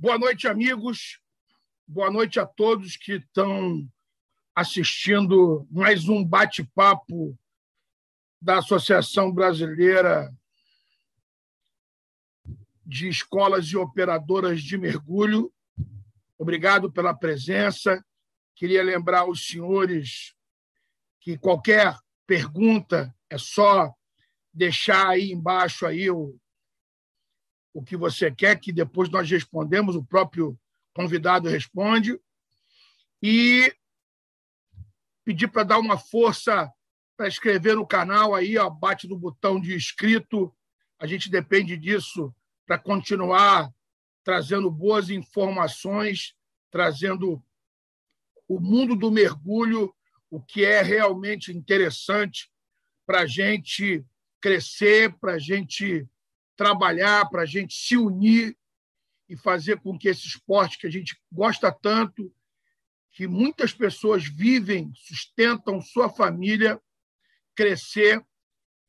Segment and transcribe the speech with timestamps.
[0.00, 1.18] Boa noite, amigos.
[1.84, 3.84] Boa noite a todos que estão
[4.54, 7.36] assistindo mais um bate-papo
[8.40, 10.32] da Associação Brasileira
[12.86, 15.52] de Escolas e Operadoras de Mergulho.
[16.38, 18.00] Obrigado pela presença.
[18.54, 20.32] Queria lembrar aos senhores
[21.18, 23.92] que qualquer pergunta é só
[24.54, 26.38] deixar aí embaixo aí o,
[27.78, 30.58] o que você quer, que depois nós respondemos, o próprio
[30.92, 32.20] convidado responde.
[33.22, 33.72] E
[35.24, 36.68] pedir para dar uma força
[37.16, 40.52] para inscrever no canal aí, ó, bate no botão de inscrito.
[40.98, 42.34] A gente depende disso
[42.66, 43.72] para continuar
[44.24, 46.34] trazendo boas informações,
[46.72, 47.40] trazendo
[48.48, 49.94] o mundo do mergulho,
[50.28, 52.50] o que é realmente interessante
[53.06, 54.04] para a gente
[54.40, 56.08] crescer, para a gente
[56.58, 58.58] trabalhar, para a gente se unir
[59.28, 62.34] e fazer com que esse esporte que a gente gosta tanto,
[63.12, 66.80] que muitas pessoas vivem, sustentam sua família,
[67.54, 68.20] crescer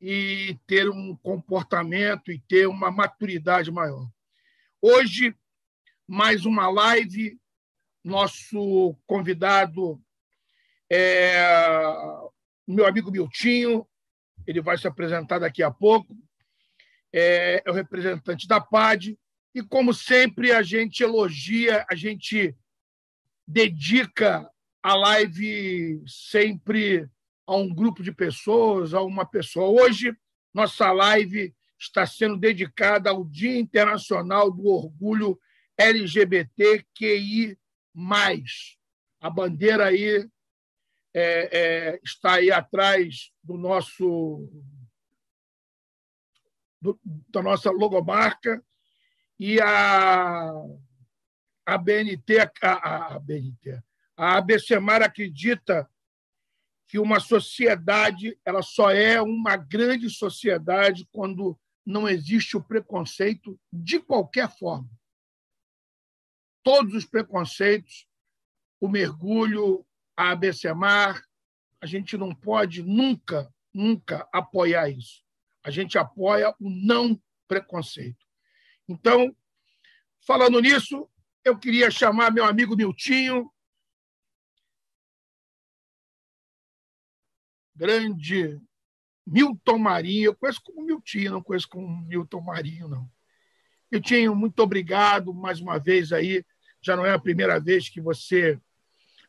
[0.00, 4.10] e ter um comportamento e ter uma maturidade maior.
[4.82, 5.34] Hoje,
[6.06, 7.38] mais uma live.
[8.02, 10.02] Nosso convidado
[10.90, 11.38] é
[12.66, 13.86] meu amigo Miltinho,
[14.46, 16.16] ele vai se apresentar daqui a pouco
[17.12, 19.18] é, é o representante da PAD,
[19.54, 22.56] e, como sempre, a gente elogia, a gente
[23.46, 24.48] dedica
[24.82, 27.08] a live sempre
[27.46, 29.82] a um grupo de pessoas, a uma pessoa.
[29.82, 30.16] Hoje,
[30.54, 35.38] nossa live está sendo dedicada ao Dia Internacional do Orgulho
[35.76, 37.58] LGBTQI.
[39.20, 40.28] A bandeira aí
[41.12, 41.58] é,
[41.92, 44.48] é, está aí atrás do nosso
[46.80, 48.64] do, da nossa logomarca
[49.38, 50.50] e a,
[51.66, 53.82] a BNT, a, a BNT,
[54.16, 55.88] a ABCMAR acredita
[56.86, 64.00] que uma sociedade ela só é uma grande sociedade quando não existe o preconceito de
[64.00, 64.90] qualquer forma.
[66.62, 68.06] Todos os preconceitos,
[68.80, 71.24] o mergulho, a ABCMAR,
[71.80, 75.24] a gente não pode nunca, nunca apoiar isso
[75.62, 78.24] a gente apoia o não preconceito.
[78.88, 79.34] Então,
[80.26, 81.08] falando nisso,
[81.44, 83.50] eu queria chamar meu amigo Miltinho,
[87.74, 88.60] grande
[89.26, 90.26] Milton Marinho.
[90.26, 93.10] Eu conheço como Miltinho, não conheço como Milton Marinho, não.
[93.90, 96.44] Miltinho, muito obrigado mais uma vez aí.
[96.82, 98.60] Já não é a primeira vez que você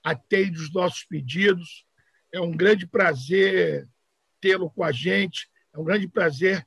[0.03, 1.86] atende os nossos pedidos.
[2.34, 3.88] É um grande prazer
[4.40, 5.51] tê-lo com a gente.
[5.74, 6.66] É um grande prazer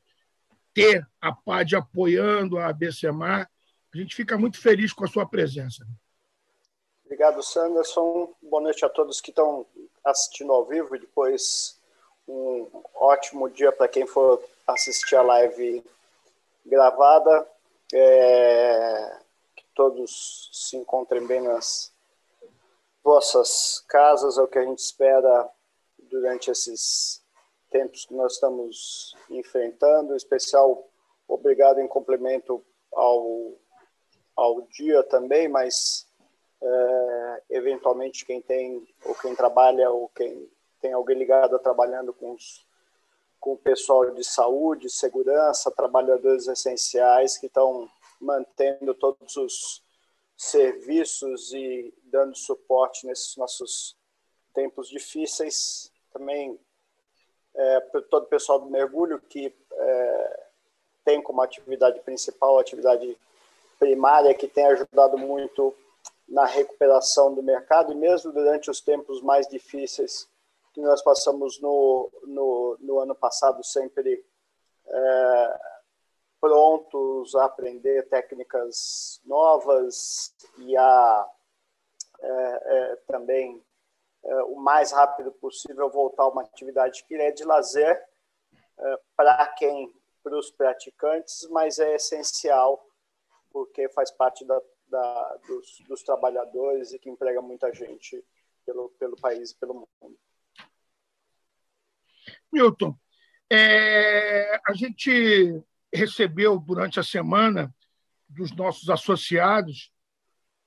[0.72, 3.48] ter a PAD apoiando a ABCMAR.
[3.92, 5.86] A gente fica muito feliz com a sua presença.
[7.04, 8.34] Obrigado, Sanderson.
[8.42, 9.66] Boa noite a todos que estão
[10.04, 11.78] assistindo ao vivo e depois
[12.26, 15.84] um ótimo dia para quem for assistir a live
[16.66, 17.46] gravada.
[17.92, 19.18] É...
[19.54, 21.92] Que todos se encontrem bem nas
[23.04, 25.48] vossas casas, é o que a gente espera
[26.10, 27.23] durante esses
[27.74, 30.88] tempos que nós estamos enfrentando, em especial
[31.26, 33.52] obrigado em complemento ao,
[34.36, 36.06] ao dia também, mas
[36.62, 40.48] é, eventualmente quem tem, ou quem trabalha, ou quem
[40.80, 42.64] tem alguém ligado trabalhando com, os,
[43.40, 49.82] com o pessoal de saúde, segurança, trabalhadores essenciais que estão mantendo todos os
[50.36, 53.96] serviços e dando suporte nesses nossos
[54.52, 55.92] tempos difíceis.
[56.12, 56.56] Também
[57.54, 60.46] é, todo o pessoal do mergulho que é,
[61.04, 63.16] tem como atividade principal atividade
[63.78, 65.74] primária, que tem ajudado muito
[66.28, 70.28] na recuperação do mercado e mesmo durante os tempos mais difíceis
[70.72, 74.24] que nós passamos no, no, no ano passado, sempre
[74.86, 75.60] é,
[76.40, 81.28] prontos a aprender técnicas novas e a
[82.20, 83.62] é, é, também
[84.48, 88.02] o mais rápido possível voltar a uma atividade que é de lazer
[88.78, 89.92] uh, para quem,
[90.22, 92.84] para os praticantes, mas é essencial
[93.52, 98.24] porque faz parte da, da, dos, dos trabalhadores e que emprega muita gente
[98.66, 100.18] pelo, pelo país e pelo mundo.
[102.52, 102.96] Milton,
[103.50, 105.62] é, a gente
[105.92, 107.72] recebeu durante a semana
[108.28, 109.92] dos nossos associados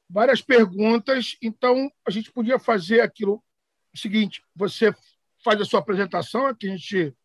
[0.09, 3.43] várias perguntas, então a gente podia fazer aquilo
[3.97, 4.93] o seguinte: você
[5.43, 7.15] faz a sua apresentação, que a gente,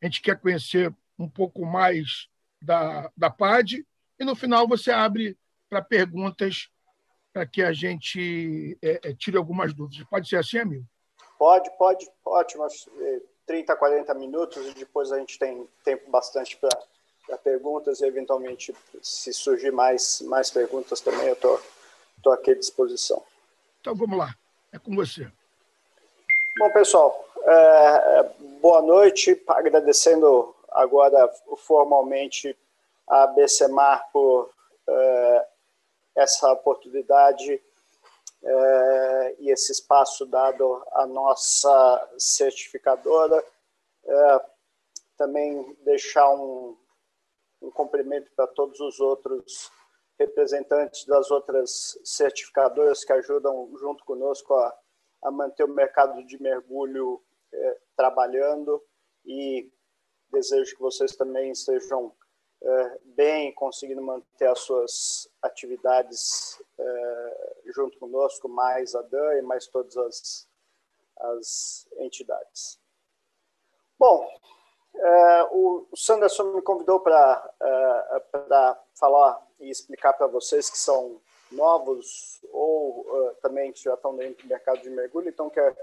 [0.00, 2.28] a gente quer conhecer um pouco mais
[2.62, 3.86] da, da PAD,
[4.18, 5.36] e no final você abre
[5.68, 6.68] para perguntas
[7.32, 10.04] para que a gente é, é, tire algumas dúvidas.
[10.08, 10.84] Pode ser assim, amigo?
[11.38, 12.06] Pode, pode.
[12.24, 12.66] Ótimo.
[13.46, 19.32] 30, 40 minutos e depois a gente tem tempo bastante para perguntas e, eventualmente, se
[19.32, 23.22] surgir mais, mais perguntas também, eu estou aqui à disposição.
[23.80, 24.36] Então, vamos lá.
[24.72, 25.30] É com você.
[26.60, 28.22] Bom, pessoal, é,
[28.60, 29.42] boa noite.
[29.48, 31.26] Agradecendo agora
[31.56, 32.54] formalmente
[33.08, 34.50] a BCMAR por
[34.86, 35.48] é,
[36.16, 37.62] essa oportunidade
[38.44, 43.42] é, e esse espaço dado à nossa certificadora.
[44.04, 44.40] É,
[45.16, 46.76] também deixar um,
[47.62, 49.72] um cumprimento para todos os outros
[50.18, 54.78] representantes das outras certificadoras que ajudam junto conosco a,
[55.22, 57.22] a manter o mercado de mergulho
[57.52, 58.82] é, trabalhando
[59.24, 59.70] e
[60.30, 62.12] desejo que vocês também estejam
[62.62, 69.66] é, bem, conseguindo manter as suas atividades é, junto conosco, mais a Dan e mais
[69.66, 70.48] todas as,
[71.18, 72.78] as entidades.
[73.98, 74.26] Bom,
[75.52, 77.54] o Sanderson me convidou para
[78.94, 81.20] falar e explicar para vocês que são
[81.52, 85.76] novos ou uh, também que já estão dentro do mercado de mergulho, então que é,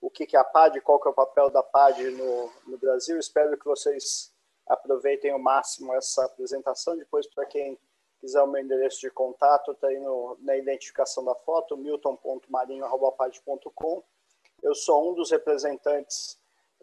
[0.00, 3.18] o que é a PAD, qual que é o papel da PAD no, no Brasil.
[3.18, 4.32] Espero que vocês
[4.66, 6.96] aproveitem ao máximo essa apresentação.
[6.96, 7.78] Depois, para quem
[8.20, 14.04] quiser o meu endereço de contato, está aí no, na identificação da foto, milton.marinho.pad.com.
[14.62, 16.38] Eu sou um dos representantes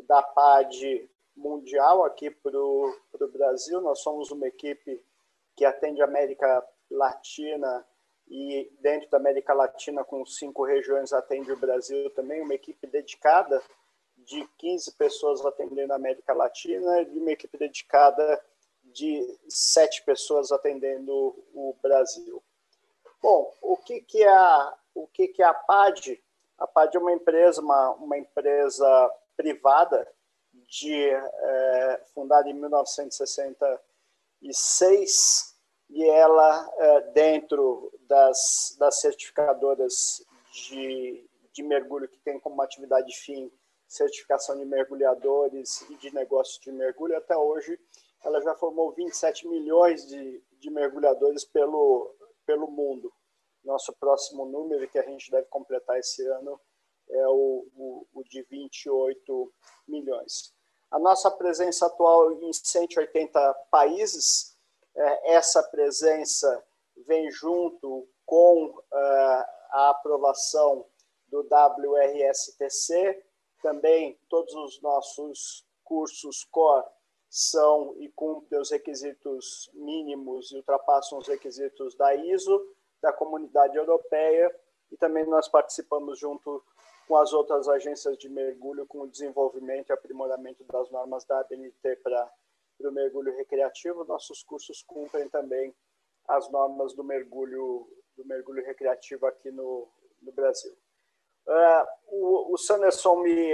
[0.07, 2.93] da PAD mundial aqui para o
[3.31, 3.79] Brasil.
[3.81, 5.01] Nós somos uma equipe
[5.55, 7.85] que atende a América Latina
[8.29, 13.61] e dentro da América Latina, com cinco regiões, atende o Brasil também, uma equipe dedicada
[14.17, 18.43] de 15 pessoas atendendo a América Latina e uma equipe dedicada
[18.83, 21.13] de sete pessoas atendendo
[21.53, 22.43] o Brasil.
[23.21, 26.21] Bom, o que, que é a, o que, que é a PAD?
[26.57, 30.05] A PAD é uma empresa, uma, uma empresa privada
[30.53, 35.46] de é, fundada em 1966
[35.89, 43.51] e ela é, dentro das, das certificadoras de, de mergulho que tem como atividade fim
[43.87, 47.17] certificação de mergulhadores e de negócios de mergulho.
[47.17, 47.79] Até hoje,
[48.23, 52.13] ela já formou 27 milhões de, de mergulhadores pelo,
[52.45, 53.11] pelo mundo.
[53.63, 56.59] Nosso próximo número, que a gente deve completar esse ano,
[57.09, 59.53] é o, o, o de 28
[59.87, 60.53] milhões.
[60.91, 64.56] A nossa presença atual em 180 países,
[65.25, 66.63] essa presença
[67.05, 70.85] vem junto com uh, a aprovação
[71.27, 73.23] do WRSTC,
[73.61, 76.85] também todos os nossos cursos core
[77.29, 82.65] são e cumprem os requisitos mínimos e ultrapassam os requisitos da ISO,
[83.01, 84.53] da Comunidade Europeia,
[84.91, 86.63] e também nós participamos junto
[87.07, 91.97] com as outras agências de mergulho com o desenvolvimento e aprimoramento das normas da ABNT
[91.97, 92.29] para
[92.85, 94.05] o mergulho recreativo.
[94.05, 95.73] Nossos cursos cumprem também
[96.27, 97.87] as normas do mergulho
[98.17, 99.87] do mergulho recreativo aqui no,
[100.21, 100.75] no Brasil.
[101.45, 103.53] Uh, o, o Sanderson me,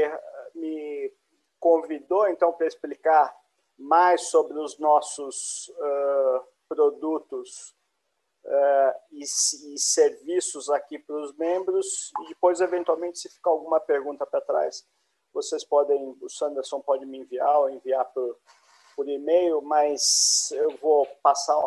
[0.55, 1.13] me
[1.59, 3.35] convidou, então, para explicar
[3.77, 7.75] mais sobre os nossos uh, produtos
[8.45, 14.25] uh, e, e, serviços aqui para os membros, e depois, eventualmente, se ficar alguma pergunta
[14.25, 14.87] para trás,
[15.33, 18.39] vocês podem, o Sanderson pode me enviar ou enviar por,
[18.95, 21.57] por e-mail, mas eu vou passar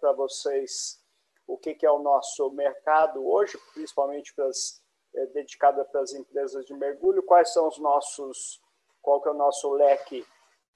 [0.00, 1.00] para vocês
[1.46, 4.82] o que, que é o nosso mercado hoje, principalmente para as
[5.14, 8.60] é, dedicada para as empresas de mergulho, quais são os nossos,
[9.02, 10.24] qual que é o nosso leque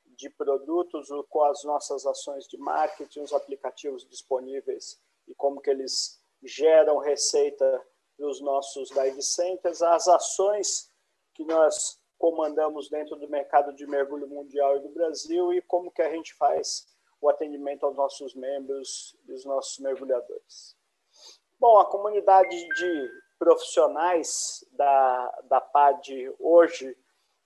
[0.05, 6.21] de produtos, quais as nossas ações de marketing, os aplicativos disponíveis e como que eles
[6.43, 7.83] geram receita
[8.17, 10.91] para os nossos dive centers, as ações
[11.35, 16.03] que nós comandamos dentro do mercado de mergulho mundial e do Brasil e como que
[16.03, 16.87] a gente faz
[17.21, 20.77] o atendimento aos nossos membros e os nossos mergulhadores.
[21.59, 26.97] Bom, a comunidade de profissionais da, da PAD hoje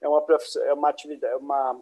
[0.01, 0.27] é uma,
[0.65, 1.81] é uma atividade, é uma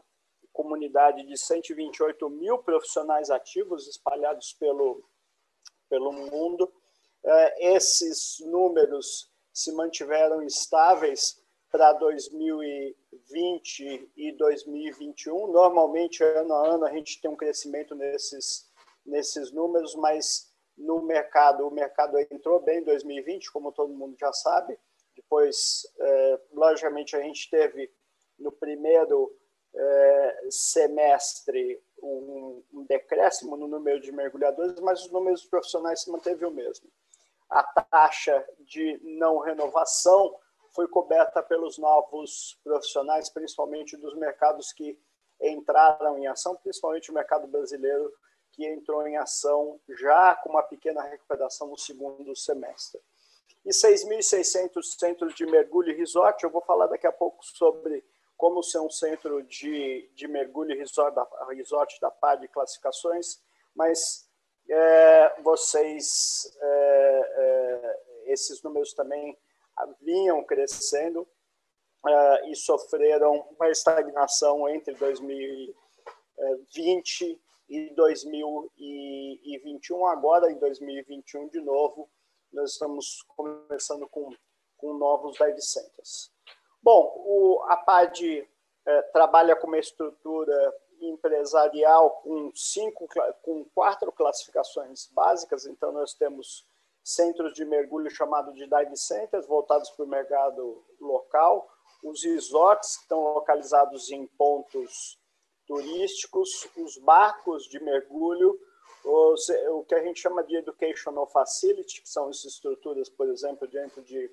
[0.53, 5.05] comunidade de 128 mil profissionais ativos espalhados pelo,
[5.89, 6.73] pelo mundo.
[7.25, 15.53] É, esses números se mantiveram estáveis para 2020 e 2021.
[15.53, 18.71] Normalmente, ano a ano, a gente tem um crescimento nesses,
[19.05, 21.67] nesses números, mas no mercado.
[21.67, 24.79] O mercado entrou bem em 2020, como todo mundo já sabe.
[25.15, 27.93] Depois, é, logicamente, a gente teve
[28.39, 29.37] no primeiro
[29.75, 36.47] é, semestre um, um decréscimo no número de mergulhadores, mas os números profissionais se manteve
[36.47, 36.89] o mesmo.
[37.51, 40.35] A taxa de não renovação
[40.73, 44.99] foi coberta pelos novos profissionais, principalmente dos mercados que
[45.41, 48.13] entraram em ação, principalmente o mercado brasileiro,
[48.53, 53.01] que entrou em ação já com uma pequena recuperação no segundo semestre.
[53.65, 58.05] E 6.600 centros de mergulho e resort, eu vou falar daqui a pouco sobre
[58.37, 63.41] como ser um centro de, de mergulho e resort da, resort da PAD de classificações,
[63.75, 64.29] mas
[64.71, 69.37] é, vocês, é, é, esses números também
[70.01, 71.27] vinham crescendo
[72.07, 80.07] é, e sofreram uma estagnação entre 2020 e 2021.
[80.07, 82.09] Agora, em 2021, de novo,
[82.53, 84.31] nós estamos começando com,
[84.77, 86.33] com novos dive centers.
[86.83, 88.49] Bom, o, a PAD
[88.87, 93.07] é, trabalha com uma estrutura empresarial com cinco,
[93.43, 95.67] com quatro classificações básicas.
[95.67, 96.67] Então, nós temos
[97.09, 101.69] centros de mergulho chamado de dive centers, voltados para o mercado local,
[102.05, 105.19] os resorts que estão localizados em pontos
[105.67, 108.59] turísticos, os barcos de mergulho,
[109.05, 113.67] os, o que a gente chama de educational facility, que são as estruturas, por exemplo,
[113.67, 114.31] dentro de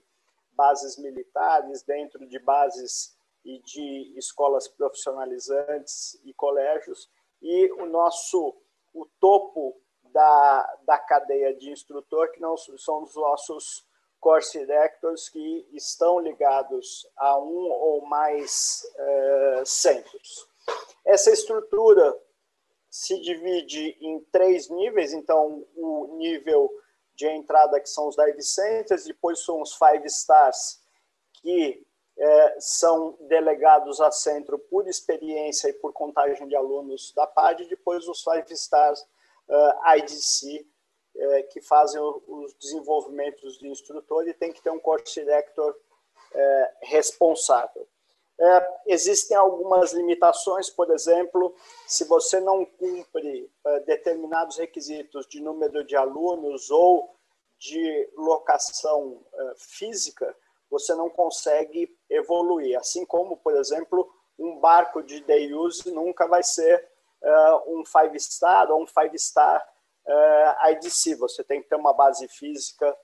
[0.51, 7.09] bases militares, dentro de bases e de escolas profissionalizantes e colégios,
[7.41, 8.55] e o nosso
[8.93, 9.81] o topo
[10.15, 13.85] da, da cadeia de instrutor, que não são os nossos
[14.17, 20.47] course directors que estão ligados a um ou mais uh, centros.
[21.05, 22.17] Essa estrutura
[22.89, 26.71] se divide em três níveis, então o nível
[27.13, 30.81] de entrada que são os dive centers, depois são os five stars
[31.33, 31.85] que
[32.17, 38.07] é, são delegados a centro por experiência e por contagem de alunos da PAD, depois
[38.07, 39.05] os five stars
[39.49, 40.65] uh, IDC
[41.15, 46.67] uh, que fazem os desenvolvimentos de instrutor e tem que ter um course director uh,
[46.81, 47.87] responsável.
[48.37, 51.55] É, existem algumas limitações, por exemplo,
[51.87, 53.49] se você não cumpre
[53.85, 57.15] determinados requisitos de número de alunos ou
[57.57, 59.25] de locação
[59.55, 60.35] física,
[60.69, 62.77] você não consegue evoluir.
[62.77, 66.85] Assim como, por exemplo, um barco de day use nunca vai ser
[67.25, 69.65] uh, um five star ou um five star
[70.07, 71.15] uh, IDC.
[71.15, 72.95] Você tem que ter uma base física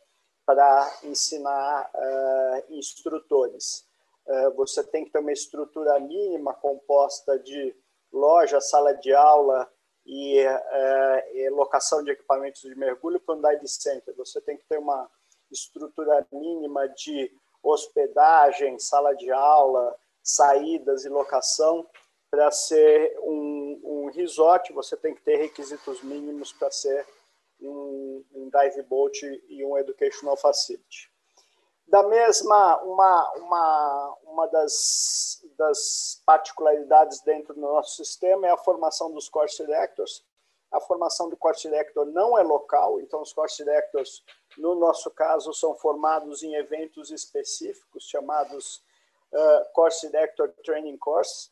[0.46, 3.86] para ensinar uh, instrutores.
[4.56, 7.76] você tem que ter uma estrutura mínima composta de
[8.12, 9.70] loja, sala de aula
[10.06, 10.38] e,
[11.34, 14.16] e locação de equipamentos de mergulho para um dive center.
[14.16, 15.10] Você tem que ter uma
[15.52, 17.32] estrutura mínima de
[17.64, 21.88] hospedagem, sala de aula, saídas e locação
[22.32, 27.06] para ser um, um resort, você tem que ter requisitos mínimos para ser
[27.60, 31.12] um, um dive boat e um educational facility.
[31.86, 39.12] Da mesma, uma, uma, uma das, das particularidades dentro do nosso sistema é a formação
[39.12, 40.24] dos course directors.
[40.72, 44.24] A formação do course director não é local, então os course directors,
[44.58, 48.82] no nosso caso, são formados em eventos específicos chamados
[49.34, 51.52] uh, Course Director Training Course,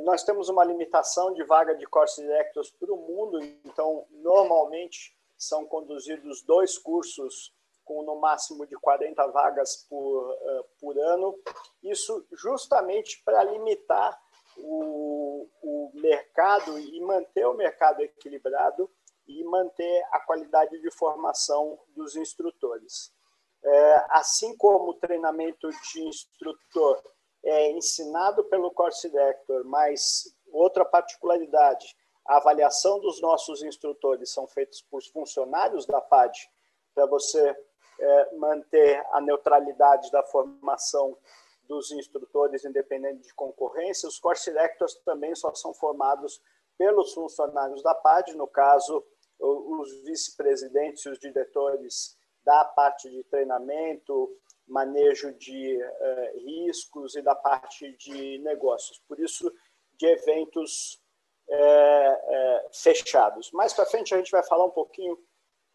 [0.00, 5.66] nós temos uma limitação de vaga de course directors para o mundo, então, normalmente, são
[5.66, 7.52] conduzidos dois cursos
[7.84, 11.36] com no máximo de 40 vagas por, uh, por ano.
[11.82, 14.16] Isso justamente para limitar
[14.58, 18.88] o, o mercado e manter o mercado equilibrado
[19.26, 23.12] e manter a qualidade de formação dos instrutores.
[23.62, 27.02] É, assim como o treinamento de instrutor
[27.42, 34.82] é ensinado pelo course director, mas outra particularidade, a avaliação dos nossos instrutores são feitos
[34.82, 36.50] por funcionários da PAD,
[36.94, 37.56] para você
[37.98, 41.16] é, manter a neutralidade da formação
[41.64, 44.08] dos instrutores, independente de concorrência.
[44.08, 46.42] Os course directors também só são formados
[46.76, 49.04] pelos funcionários da PAD, no caso,
[49.38, 54.30] os vice-presidentes e os diretores da parte de treinamento,
[54.70, 59.02] manejo de uh, riscos e da parte de negócios.
[59.08, 59.52] Por isso,
[59.98, 61.02] de eventos
[61.48, 63.50] é, é, fechados.
[63.50, 65.18] Mais para frente, a gente vai falar um pouquinho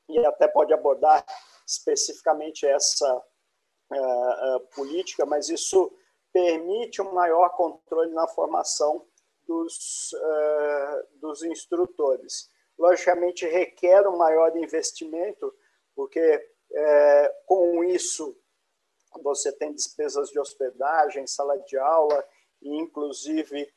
[0.08, 1.24] e até pode abordar
[1.68, 5.92] especificamente essa uh, política, mas isso
[6.32, 9.06] permite um maior controle na formação
[9.46, 10.12] dos,
[11.20, 12.50] dos instrutores.
[12.78, 15.54] Logicamente, requer um maior investimento,
[15.96, 16.44] porque
[17.46, 18.36] com isso
[19.22, 22.24] você tem despesas de hospedagem, sala de aula,
[22.62, 23.72] e inclusive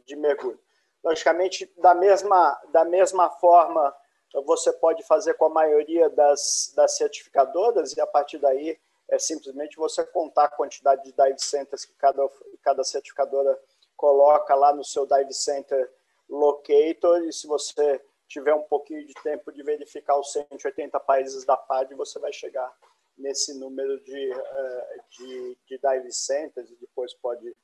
[0.06, 0.58] de mergulho.
[1.04, 3.94] Logicamente, da mesma, da mesma forma
[4.44, 9.76] você pode fazer com a maioria das, das certificadoras e a partir daí é simplesmente
[9.76, 12.28] você contar a quantidade de dive centers que cada,
[12.62, 13.58] cada certificadora
[13.96, 15.92] coloca lá no seu dive center
[16.28, 21.56] locator e se você tiver um pouquinho de tempo de verificar os 180 países da
[21.56, 22.72] PAD, você vai chegar
[23.18, 27.54] nesse número de, eh, de, de dive centers e depois pode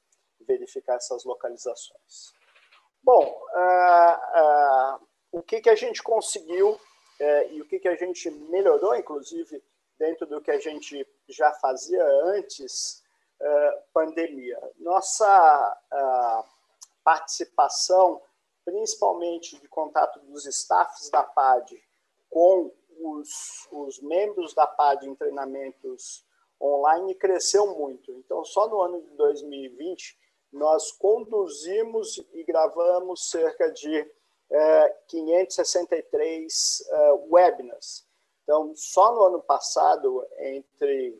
[0.40, 2.34] verificar essas localizações.
[3.02, 6.80] Bom, uh, uh, o que, que a gente conseguiu
[7.20, 9.62] é, e o que, que a gente melhorou, inclusive,
[9.98, 13.04] dentro do que a gente já fazia antes
[13.38, 14.58] é, pandemia.
[14.78, 16.44] Nossa é,
[17.04, 18.22] participação,
[18.64, 21.82] principalmente de contato dos staffs da PAD
[22.30, 26.24] com os, os membros da PAD em treinamentos
[26.58, 28.10] online, cresceu muito.
[28.10, 30.18] Então, só no ano de 2020,
[30.50, 34.10] nós conduzimos e gravamos cerca de
[35.08, 38.06] 563 é, webinars.
[38.42, 41.18] Então, só no ano passado, entre,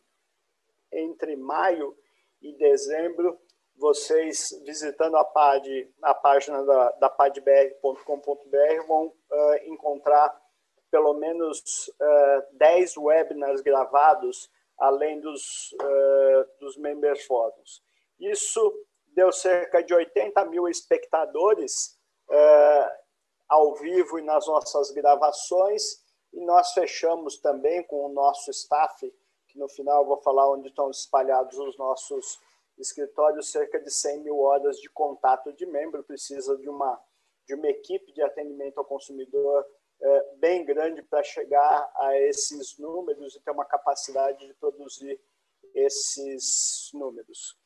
[0.91, 1.95] entre maio
[2.41, 3.37] e dezembro,
[3.75, 10.35] vocês visitando a, PAD, a página da, da padbr.com.br vão uh, encontrar
[10.89, 11.59] pelo menos
[11.89, 17.83] uh, 10 webinars gravados, além dos, uh, dos members fóruns.
[18.19, 18.73] Isso
[19.07, 23.06] deu cerca de 80 mil espectadores uh,
[23.47, 29.11] ao vivo e nas nossas gravações, e nós fechamos também com o nosso staff,
[29.47, 32.39] que no final vou falar onde estão espalhados os nossos
[32.77, 36.99] escritórios, cerca de 100 mil horas de contato de membro, precisa de uma,
[37.47, 39.65] de uma equipe de atendimento ao consumidor
[39.99, 45.19] é, bem grande para chegar a esses números e ter uma capacidade de produzir
[45.73, 47.57] esses números.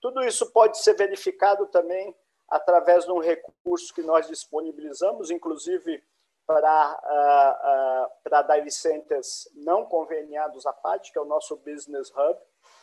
[0.00, 2.14] Tudo isso pode ser verificado também
[2.50, 6.02] através de um recurso que nós disponibilizamos, inclusive
[6.44, 12.10] para, uh, uh, para dive centers não conveniados à PAD, que é o nosso Business
[12.10, 12.36] Hub.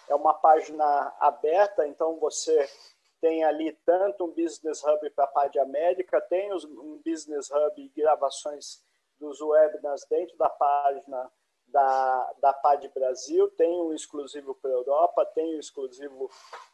[0.08, 2.70] É uma página aberta, então você
[3.20, 7.90] tem ali tanto um Business Hub para a PAD América, tem um Business Hub e
[7.90, 8.82] gravações
[9.20, 11.30] dos webinars dentro da página
[11.68, 16.30] da, da PAD Brasil, tem um exclusivo para a Europa, tem um exclusivo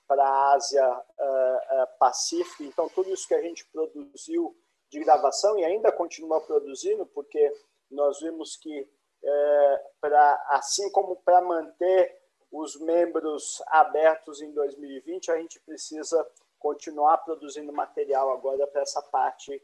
[0.07, 2.63] para a Ásia uh, uh, Pacífico.
[2.63, 4.55] Então, tudo isso que a gente produziu
[4.89, 7.51] de gravação e ainda continua produzindo, porque
[7.89, 15.37] nós vimos que, uh, pra, assim como para manter os membros abertos em 2020, a
[15.37, 16.23] gente precisa
[16.59, 19.61] continuar produzindo material agora para essa parte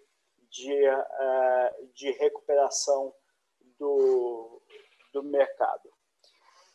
[0.50, 0.76] de,
[1.94, 3.14] de recuperação
[3.78, 4.59] do,
[5.12, 5.90] do mercado.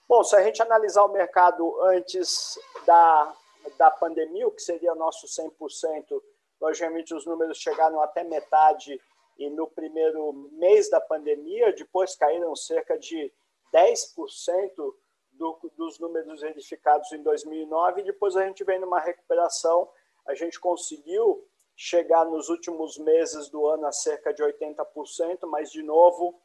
[0.08, 3.34] Bom, se a gente analisar o mercado antes da,
[3.78, 6.22] da pandemia, o que seria nosso 100%,
[6.60, 9.00] logicamente os números chegaram até metade
[9.38, 13.32] e no primeiro mês da pandemia, depois caíram cerca de
[13.72, 14.94] 10%
[15.32, 19.88] do, dos números verificados em 2009 e depois a gente vem numa recuperação
[20.26, 25.82] a gente conseguiu chegar nos últimos meses do ano a cerca de 80%, mas, de
[25.82, 26.40] novo,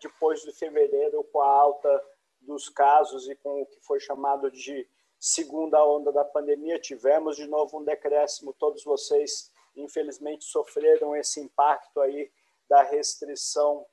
[0.00, 2.04] depois de fevereiro, com a alta
[2.40, 4.88] dos casos e com o que foi chamado de
[5.18, 8.54] segunda onda da pandemia, tivemos de novo um decréscimo.
[8.54, 12.30] Todos vocês, infelizmente, sofreram esse impacto aí
[12.68, 13.86] da restrição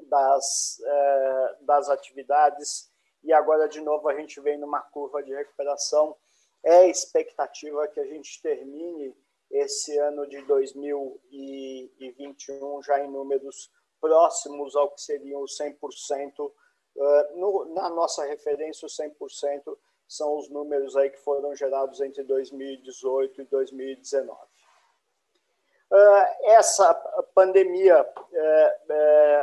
[0.00, 2.90] das, é, das atividades
[3.22, 6.16] e agora, de novo, a gente vem numa curva de recuperação.
[6.64, 9.14] É expectativa que a gente termine
[9.50, 16.52] esse ano de 2021 já em números próximos ao que seriam os 100%.
[17.34, 19.76] No, na nossa referência, os 100%
[20.08, 24.38] são os números aí que foram gerados entre 2018 e 2019.
[26.42, 26.94] Essa
[27.34, 28.06] pandemia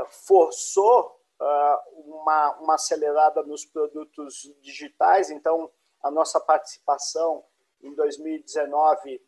[0.09, 7.43] forçou uma, uma acelerada nos produtos digitais, então a nossa participação
[7.81, 9.21] em 2019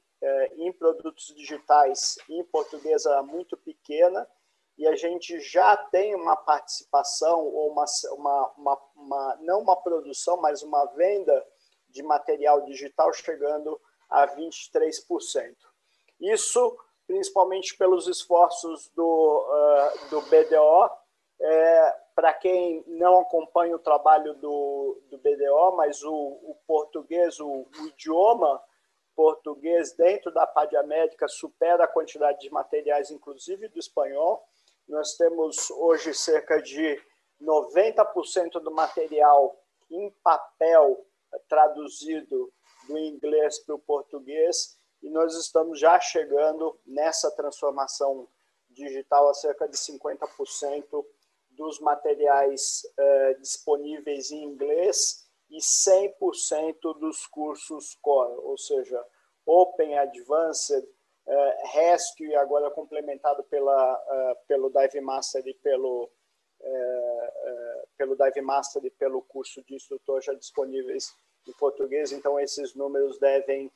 [0.57, 4.27] em produtos digitais em português era muito pequena
[4.77, 10.37] e a gente já tem uma participação ou uma, uma, uma, uma, não uma produção,
[10.41, 11.45] mas uma venda
[11.89, 15.55] de material digital chegando a 23%.
[16.19, 20.91] Isso principalmente pelos esforços do, uh, do BDO.
[21.39, 27.47] É, Para quem não acompanha o trabalho do, do BDO, mas o, o português, o,
[27.47, 28.61] o idioma
[29.15, 34.43] português dentro da Pádia Médica supera a quantidade de materiais, inclusive do espanhol.
[34.87, 37.01] Nós temos hoje cerca de
[37.41, 39.59] 90% do material
[39.91, 41.05] em papel
[41.49, 42.51] traduzido
[42.87, 48.27] do inglês para o português e nós estamos já chegando nessa transformação
[48.69, 51.05] digital a cerca de 50%
[51.51, 59.03] dos materiais eh, disponíveis em inglês e 100% dos cursos core, ou seja,
[59.45, 60.85] Open, Advanced,
[61.27, 66.09] uh, Rescue, agora complementado pela, uh, pelo Dive Master e pelo,
[66.59, 71.13] uh, pelo Dive Master e pelo curso de instrutor já disponíveis
[71.47, 73.71] em português, então esses números devem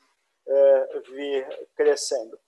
[1.14, 2.38] vir crescendo.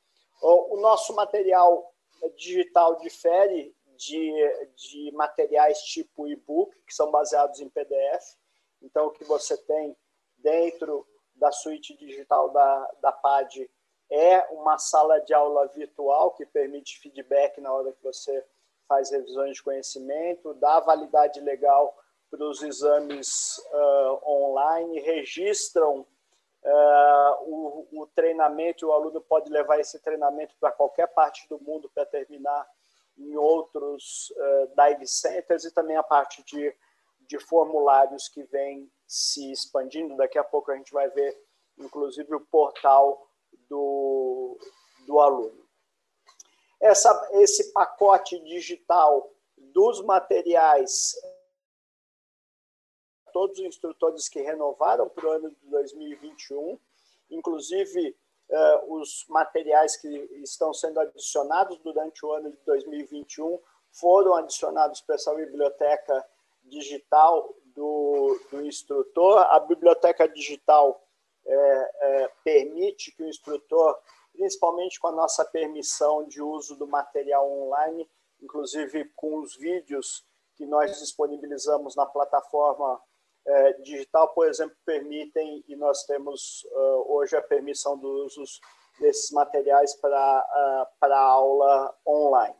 [0.43, 1.95] O, nosso material
[2.37, 4.33] digital difere de,
[4.75, 8.37] de materiais tipo e-book, que são baseados em PDF,
[8.85, 9.97] então, o que você tem
[10.39, 13.69] dentro da suíte digital da, da PAD
[14.11, 18.45] é uma sala de aula virtual que permite feedback na hora que você
[18.87, 21.97] faz revisões de conhecimento, dá validade legal
[22.31, 29.99] para os exames uh, online, registram uh, o, o, treinamento, o aluno pode levar esse
[30.01, 32.69] treinamento para qualquer parte do mundo para terminar
[33.17, 36.75] em outros uh, dive centers e também a parte de
[37.27, 40.17] de formulários que vem se expandindo.
[40.17, 41.37] Daqui a pouco a gente vai ver,
[41.79, 43.29] inclusive, o portal
[43.69, 44.59] do,
[45.07, 45.65] do aluno.
[46.81, 51.17] Essa, esse pacote digital dos materiais,
[53.33, 56.79] todos os instrutores que renovaram para o ano de 2021,
[57.31, 58.17] inclusive
[58.51, 60.09] uh, os materiais que
[60.43, 63.59] estão sendo adicionados durante o ano de 2021
[63.91, 66.25] foram adicionados para essa biblioteca
[66.65, 69.39] digital do, do instrutor.
[69.51, 71.04] A biblioteca digital
[71.47, 73.99] é, é, permite que o instrutor,
[74.33, 78.09] principalmente com a nossa permissão de uso do material online,
[78.43, 80.25] inclusive com os vídeos
[80.57, 83.01] que nós disponibilizamos na plataforma
[83.47, 88.43] é, digital, por exemplo, permitem, e nós temos uh, hoje a permissão do uso
[88.99, 92.57] desses materiais para uh, aula online.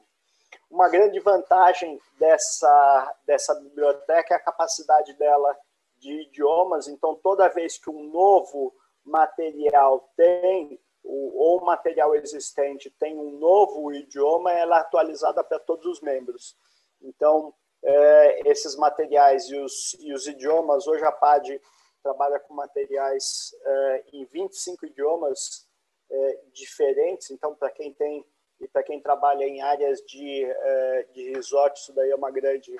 [0.71, 5.57] Uma grande vantagem dessa, dessa biblioteca é a capacidade dela
[6.05, 6.87] de idiomas.
[6.87, 14.53] Então, toda vez que um novo material tem, ou material existente tem um novo idioma,
[14.53, 16.57] ela é atualizada para todos os membros.
[17.01, 21.61] Então, é, esses materiais e os, e os idiomas, hoje a PAD
[22.03, 25.67] trabalha com materiais é, em 25 idiomas
[26.11, 27.31] é, diferentes.
[27.31, 28.25] Então, para quem tem
[28.61, 32.75] e para quem trabalha em áreas de, uh, de resort, isso daí é uma grande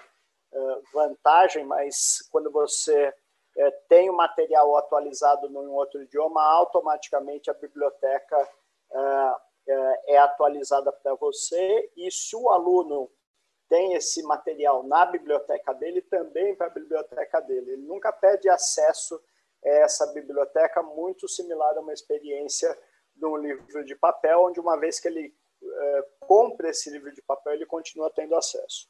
[0.93, 8.49] vantagem, mas quando você uh, tem o material atualizado em outro idioma, automaticamente a biblioteca
[10.07, 13.11] é atualizada para você, e se o aluno
[13.69, 17.73] tem esse material na biblioteca dele, também para a biblioteca dele.
[17.73, 19.21] Ele nunca pede acesso
[19.65, 22.79] a essa biblioteca, muito similar a uma experiência
[23.17, 25.35] de um livro de papel, onde uma vez que ele
[26.21, 28.89] compra esse livro de papel, ele continua tendo acesso.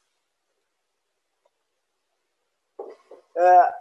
[2.79, 3.24] É,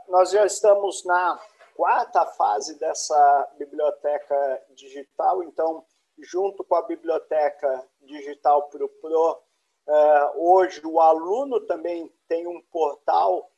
[0.08, 1.40] nós já estamos na
[1.74, 5.42] quarta fase dessa biblioteca digital.
[5.42, 5.84] Então,
[6.18, 9.42] junto com a biblioteca digital para o Pro,
[9.86, 13.50] uh, hoje o aluno também tem um portal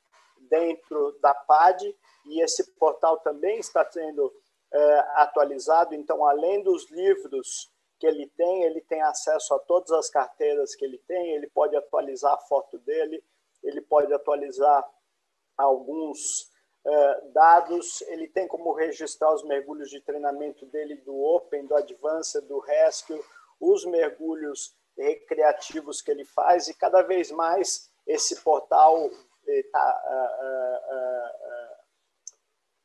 [0.48, 1.94] dentro da PAD
[2.26, 5.94] e esse portal também está sendo uh, atualizado.
[5.94, 10.85] Então, além dos livros que ele tem, ele tem acesso a todas as carteiras que
[10.85, 13.22] ele tem, ele pode atualizar a foto dele,
[13.62, 14.87] ele pode atualizar
[15.56, 16.50] alguns
[16.84, 22.42] uh, dados, ele tem como registrar os mergulhos de treinamento dele do Open, do Advanced,
[22.46, 23.20] do Rescue,
[23.60, 29.10] os mergulhos recreativos que ele faz, e cada vez mais esse portal
[29.72, 31.76] tá, uh, uh,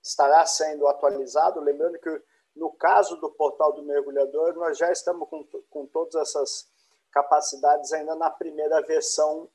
[0.02, 1.60] estará sendo atualizado.
[1.60, 2.24] Lembrando que
[2.56, 6.70] no caso do portal do mergulhador, nós já estamos com, com todas essas
[7.12, 9.50] capacidades ainda na primeira versão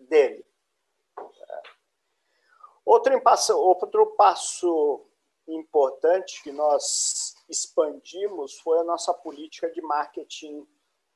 [0.00, 0.46] dele.
[2.86, 5.04] Outro passo, outro passo
[5.48, 10.64] importante que nós expandimos foi a nossa política de marketing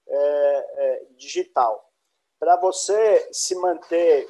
[0.09, 1.89] é, é, digital.
[2.41, 4.29] Para você se manter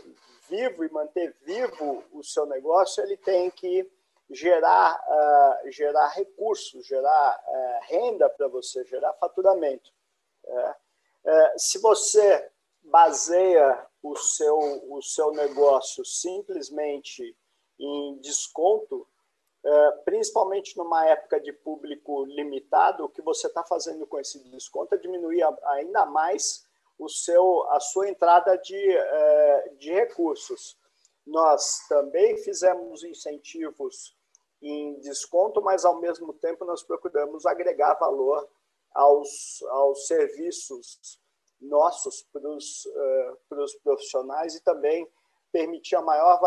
[0.50, 3.90] vivo e manter vivo o seu negócio, ele tem que
[4.28, 9.90] gerar, uh, gerar recursos, gerar uh, renda para você, gerar faturamento.
[10.44, 10.74] Uh,
[11.56, 12.50] se você
[12.82, 14.58] baseia o seu,
[14.92, 17.36] o seu negócio simplesmente
[17.78, 19.06] em desconto,
[20.04, 24.98] principalmente numa época de público limitado, o que você está fazendo com esse desconto é
[24.98, 26.66] diminuir ainda mais
[26.98, 28.96] o seu, a sua entrada de,
[29.78, 30.78] de recursos.
[31.26, 34.16] Nós também fizemos incentivos
[34.62, 38.48] em desconto, mas ao mesmo tempo nós procuramos agregar valor
[38.94, 41.19] aos, aos serviços
[41.60, 45.06] nossos para os, uh, os profissionais e também
[45.52, 46.40] permitir a maior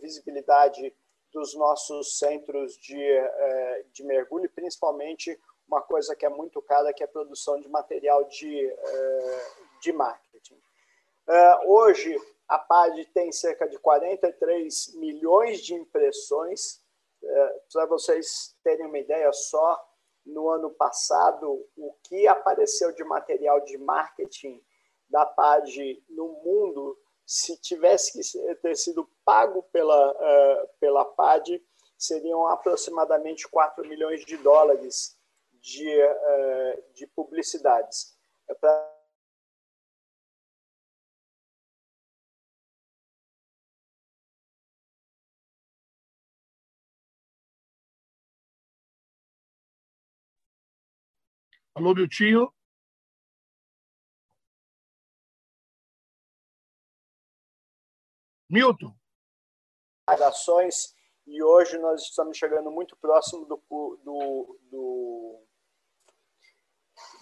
[0.00, 0.94] visibilidade
[1.32, 7.02] dos nossos centros de, uh, de mergulho, principalmente uma coisa que é muito cara, que
[7.02, 10.56] é a produção de material de, uh, de marketing.
[11.66, 12.16] hoje,
[12.48, 16.80] a PAD tem cerca de 43 milhões de impressões
[17.70, 19.87] para vocês terem uma ideia só,
[20.28, 24.62] no ano passado, o que apareceu de material de marketing
[25.08, 31.62] da PAD no mundo, se tivesse que ter sido pago pela, uh, pela PAD,
[31.96, 35.18] seriam aproximadamente 4 milhões de dólares
[35.52, 38.16] de, uh, de publicidades.
[38.48, 38.97] É para
[51.78, 52.52] Alô, Miltinho?
[58.50, 58.92] Milton.
[60.08, 60.92] Ações,
[61.24, 63.62] e hoje nós estamos chegando muito próximo do,
[64.02, 65.40] do, do,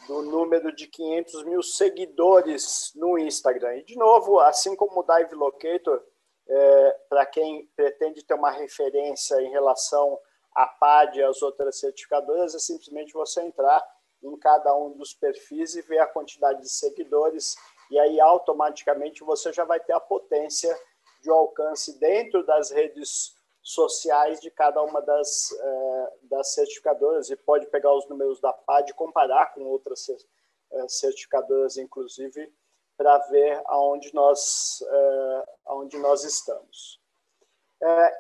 [0.09, 3.77] do número de 500 mil seguidores no Instagram.
[3.77, 6.03] E, de novo, assim como o Dive Locator,
[6.49, 10.19] é, para quem pretende ter uma referência em relação
[10.55, 13.85] à PAD e às outras certificadoras, é simplesmente você entrar
[14.23, 17.55] em cada um dos perfis e ver a quantidade de seguidores,
[17.91, 20.77] e aí automaticamente você já vai ter a potência
[21.23, 23.35] de alcance dentro das redes
[23.67, 28.91] sociais de cada uma das, uh, das certificadoras e pode pegar os números da PAD
[28.91, 32.53] e comparar com outras uh, certificadoras, inclusive,
[32.97, 37.01] para ver aonde nós, uh, aonde nós estamos.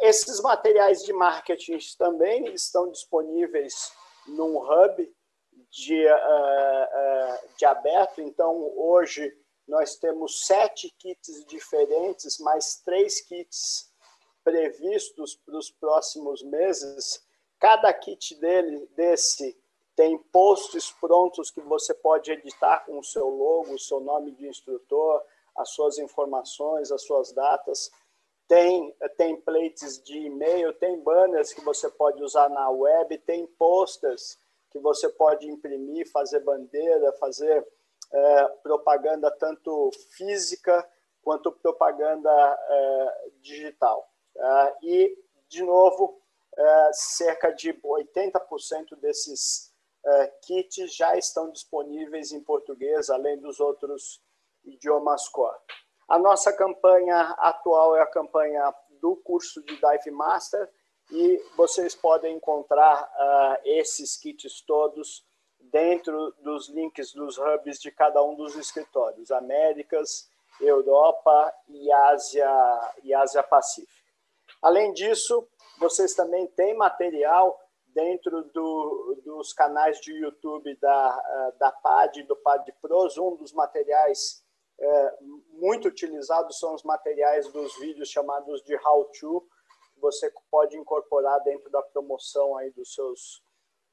[0.03, 3.93] esses materiais de marketing também estão disponíveis
[4.27, 5.17] num hub
[5.77, 8.23] de, uh, de aberto.
[8.23, 9.37] Então, hoje,
[9.69, 13.93] nós temos sete kits diferentes, mais três kits
[14.43, 17.23] previstos para os próximos meses.
[17.59, 19.57] Cada kit dele, desse
[19.95, 24.47] tem posts prontos que você pode editar com o seu logo, o seu nome de
[24.47, 25.23] instrutor,
[25.57, 27.91] as suas informações, as suas datas.
[28.47, 34.39] Tem templates de e-mail, tem banners que você pode usar na web, tem posters
[34.77, 37.67] que você pode imprimir, fazer bandeira, fazer
[38.13, 40.87] é, propaganda tanto física
[41.23, 44.09] quanto propaganda é, digital.
[44.37, 46.21] É, e, de novo,
[46.57, 49.73] é, cerca de 80% desses
[50.05, 54.21] é, kits já estão disponíveis em português, além dos outros
[54.65, 55.59] idiomas core.
[56.09, 60.71] A nossa campanha atual é a campanha do curso de Dive Master,
[61.11, 65.25] e vocês podem encontrar uh, esses kits todos
[65.61, 70.29] dentro dos links dos hubs de cada um dos escritórios, Américas,
[70.61, 72.51] Europa e Ásia,
[73.03, 73.93] e Ásia Pacífica.
[74.63, 75.47] Além disso,
[75.79, 82.73] vocês também têm material dentro do, dos canais de YouTube da, da PAD, do PAD
[82.81, 83.17] Pros.
[83.17, 84.45] Um dos materiais
[84.79, 85.15] é,
[85.53, 89.47] muito utilizados são os materiais dos vídeos chamados de How To,
[90.07, 93.43] você pode incorporar dentro da promoção aí dos seus,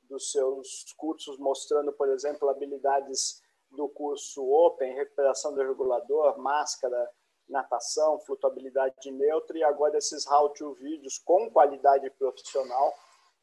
[0.03, 7.09] dos seus cursos, mostrando, por exemplo, habilidades do curso Open, recuperação do regulador, máscara,
[7.49, 12.93] natação, flutuabilidade neutra, e agora esses how-to vídeos com qualidade profissional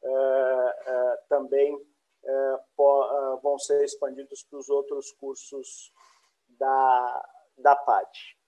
[0.03, 1.77] é, é, também
[2.23, 2.59] é,
[3.43, 5.91] vão ser expandidos para os outros cursos
[6.47, 8.40] da, da PAD.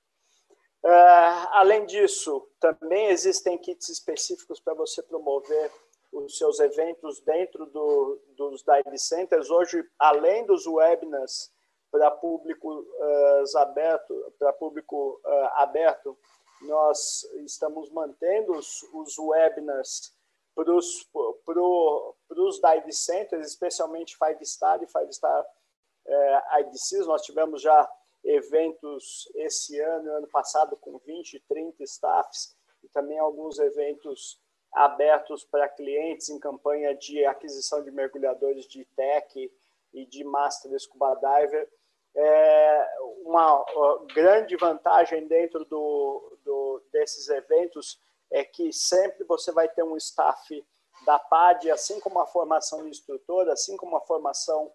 [1.52, 5.72] Além disso, também existem kits específicos para você promover
[6.14, 9.50] os seus eventos dentro do, dos dive centers.
[9.50, 11.52] Hoje, além dos webinars
[11.92, 16.18] para público uh, aberto, para público uh, aberto,
[16.62, 20.14] nós estamos mantendo os, os webinars
[20.56, 27.08] para os dive centers, especialmente Five Star e Five Star uh, IDCs.
[27.08, 27.90] Nós tivemos já
[28.24, 34.40] eventos esse ano, ano passado, com 20, 30 staffs, e também alguns eventos
[34.72, 39.52] abertos para clientes em campanha de aquisição de mergulhadores de tech
[39.94, 41.70] e de Master Scuba Diver
[42.16, 42.90] é,
[43.26, 43.66] uma
[44.14, 48.00] grande vantagem dentro do, do, desses eventos
[48.32, 50.66] é que sempre você vai ter um staff
[51.06, 54.72] da PAD, assim como a formação de instrutor, assim como a formação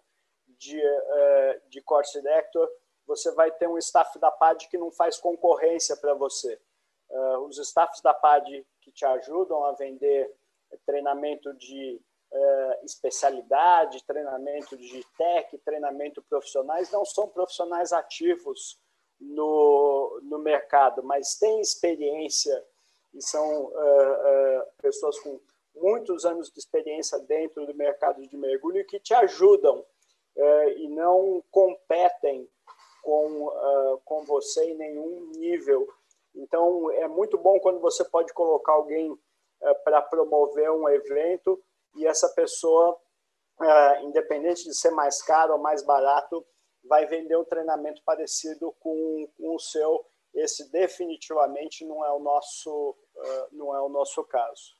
[0.47, 2.69] de, é, de course director,
[3.09, 6.61] você vai ter um staff da PAD que não faz concorrência para você.
[7.09, 10.31] É, os staffs da PAD que te ajudam a vender
[10.85, 11.99] treinamento de
[12.31, 18.79] uh, especialidade, treinamento de tech, treinamento profissionais, não são profissionais ativos
[19.19, 22.63] no, no mercado, mas têm experiência
[23.11, 25.39] e são uh, uh, pessoas com
[25.75, 29.83] muitos anos de experiência dentro do mercado de mergulho que te ajudam
[30.77, 32.49] e não competem
[33.09, 35.87] com, com você em nenhum nível.
[36.35, 39.17] Então, é muito bom quando você pode colocar alguém
[39.83, 41.61] para promover um evento
[41.95, 42.97] e essa pessoa,
[43.61, 46.45] é, independente de ser mais caro ou mais barato,
[46.83, 50.05] vai vender um treinamento parecido com, com o seu.
[50.33, 52.95] Esse definitivamente não é o nosso,
[53.51, 54.77] não é o nosso caso.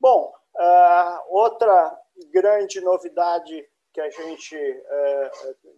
[0.00, 0.32] Bom,
[1.28, 1.96] outra
[2.32, 4.56] grande novidade que a gente,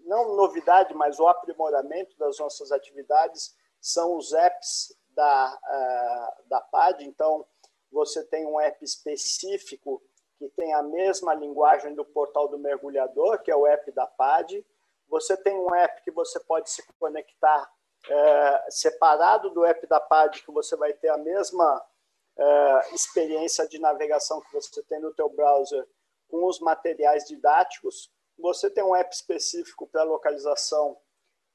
[0.04, 7.04] não novidade, mas o aprimoramento das nossas atividades são os apps da, da PAD.
[7.04, 7.44] Então,
[7.90, 10.02] você tem um app específico
[10.38, 14.64] que tem a mesma linguagem do portal do mergulhador, que é o app da PAD.
[15.08, 17.70] Você tem um app que você pode se conectar
[18.08, 21.84] é, separado do app da PAD, que você vai ter a mesma
[22.36, 25.86] é, experiência de navegação que você tem no teu browser
[26.34, 28.10] com os materiais didáticos.
[28.36, 30.98] Você tem um app específico para localização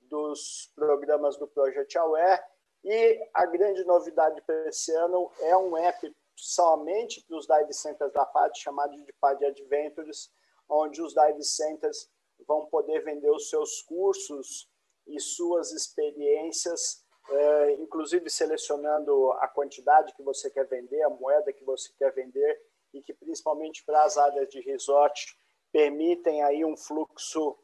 [0.03, 2.41] dos programas do Project Aware
[2.85, 8.13] e a grande novidade para esse ano é um app somente para os dive centers
[8.13, 10.31] da PAD, chamado de PAD Adventures,
[10.69, 12.09] onde os dive centers
[12.47, 14.71] vão poder vender os seus cursos
[15.05, 21.65] e suas experiências, eh, inclusive selecionando a quantidade que você quer vender, a moeda que
[21.65, 25.37] você quer vender, e que principalmente para as áreas de resort
[25.71, 27.57] permitem aí um fluxo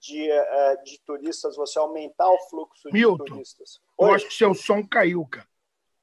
[0.00, 3.80] de, eh, de turistas, você aumentar o fluxo Milton, de turistas.
[3.96, 4.08] Oi?
[4.08, 5.48] Eu acho que seu som caiu, cara.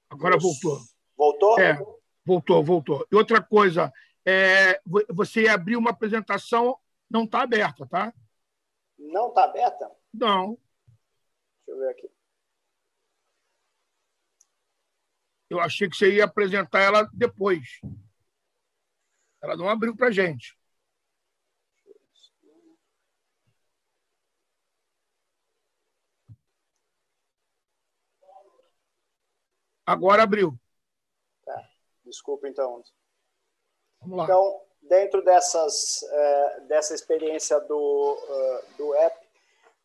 [0.09, 0.79] Agora voltou.
[1.15, 1.59] Voltou?
[1.59, 1.77] É.
[2.25, 3.07] Voltou, voltou.
[3.11, 3.93] E outra coisa,
[4.25, 4.81] é,
[5.13, 6.77] você ia abrir uma apresentação,
[7.09, 8.13] não está aberta, tá?
[8.97, 9.91] Não está aberta?
[10.13, 10.57] Não.
[11.65, 12.09] Deixa eu ver aqui.
[15.49, 17.79] Eu achei que você ia apresentar ela depois.
[19.45, 20.57] Ela não abriu para gente.
[29.85, 30.59] Agora abriu.
[32.03, 32.83] Desculpa, então.
[34.01, 34.23] Vamos lá.
[34.23, 39.27] Então, dentro dessas, uh, dessa experiência do, uh, do app,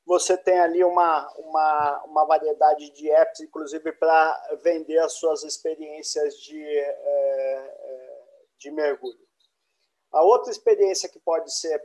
[0.06, 6.34] você tem ali uma, uma, uma variedade de apps, inclusive para vender as suas experiências
[6.40, 8.18] de, uh,
[8.56, 9.29] de mergulho.
[10.12, 11.80] A outra experiência que pode ser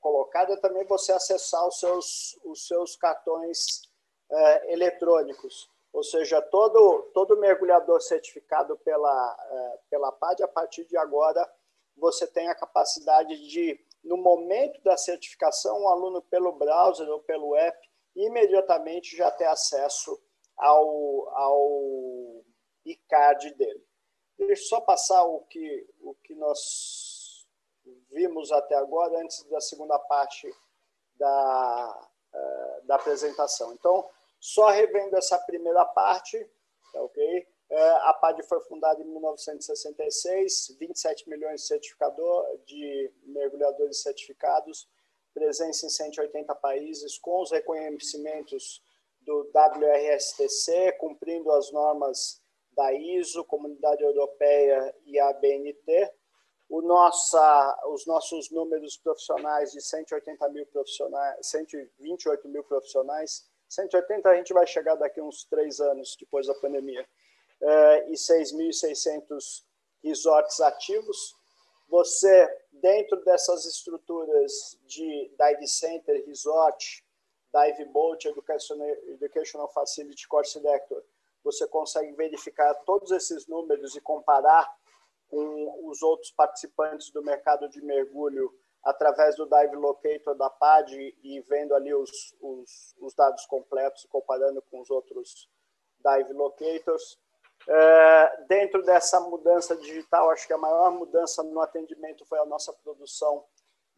[0.00, 3.82] colocada é também você acessar os seus, os seus cartões
[4.68, 5.70] eletrônicos.
[5.92, 11.48] Ou seja, todo, todo mergulhador certificado pela, é, pela PAD, a partir de agora,
[11.96, 17.56] você tem a capacidade de, no momento da certificação, o aluno, pelo browser ou pelo
[17.56, 17.78] app,
[18.14, 20.20] imediatamente já ter acesso
[20.56, 22.44] ao, ao
[22.84, 23.84] e-card dele.
[24.38, 27.09] deixa eu só passar o que, o que nós
[28.10, 30.52] vimos até agora, antes da segunda parte
[31.16, 33.72] da, uh, da apresentação.
[33.72, 34.08] Então,
[34.38, 36.38] só revendo essa primeira parte,
[36.92, 37.46] tá ok?
[37.70, 44.88] Uh, a PAD foi fundada em 1966, 27 milhões de, certificador, de mergulhadores certificados,
[45.32, 48.82] presença em 180 países, com os reconhecimentos
[49.20, 52.42] do WRSTC, cumprindo as normas
[52.72, 56.10] da ISO, Comunidade Europeia e a BNT.
[56.70, 64.36] O nossa, os nossos números profissionais de 180 mil profissionais, 128 mil profissionais, 180 a
[64.36, 67.04] gente vai chegar daqui uns três anos depois da pandemia,
[67.60, 69.64] eh, e 6.600
[70.04, 71.34] resorts ativos.
[71.88, 77.04] Você, dentro dessas estruturas de dive center, resort,
[77.52, 78.28] dive boat,
[79.08, 81.02] educational, facility, course director,
[81.42, 84.72] você consegue verificar todos esses números e comparar
[85.30, 88.52] com os outros participantes do mercado de mergulho
[88.82, 94.60] através do Dive Locator da PAD e vendo ali os, os, os dados completos, comparando
[94.62, 95.48] com os outros
[96.04, 97.18] Dive Locators.
[97.68, 102.72] É, dentro dessa mudança digital, acho que a maior mudança no atendimento foi a nossa
[102.72, 103.44] produção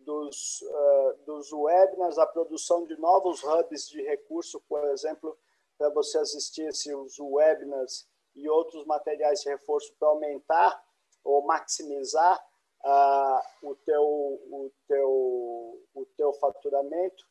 [0.00, 5.38] dos, uh, dos webinars, a produção de novos hubs de recurso, por exemplo,
[5.78, 10.82] para você assistir os webinars e outros materiais de reforço para aumentar
[11.24, 12.38] ou maximizar
[12.84, 17.24] uh, o, teu, o, teu, o teu faturamento.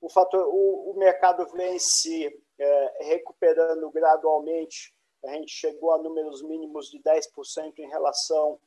[0.00, 4.94] o, fator, o, o mercado vem se uh, recuperando gradualmente.
[5.24, 8.58] A gente chegou a números mínimos de 10% em relação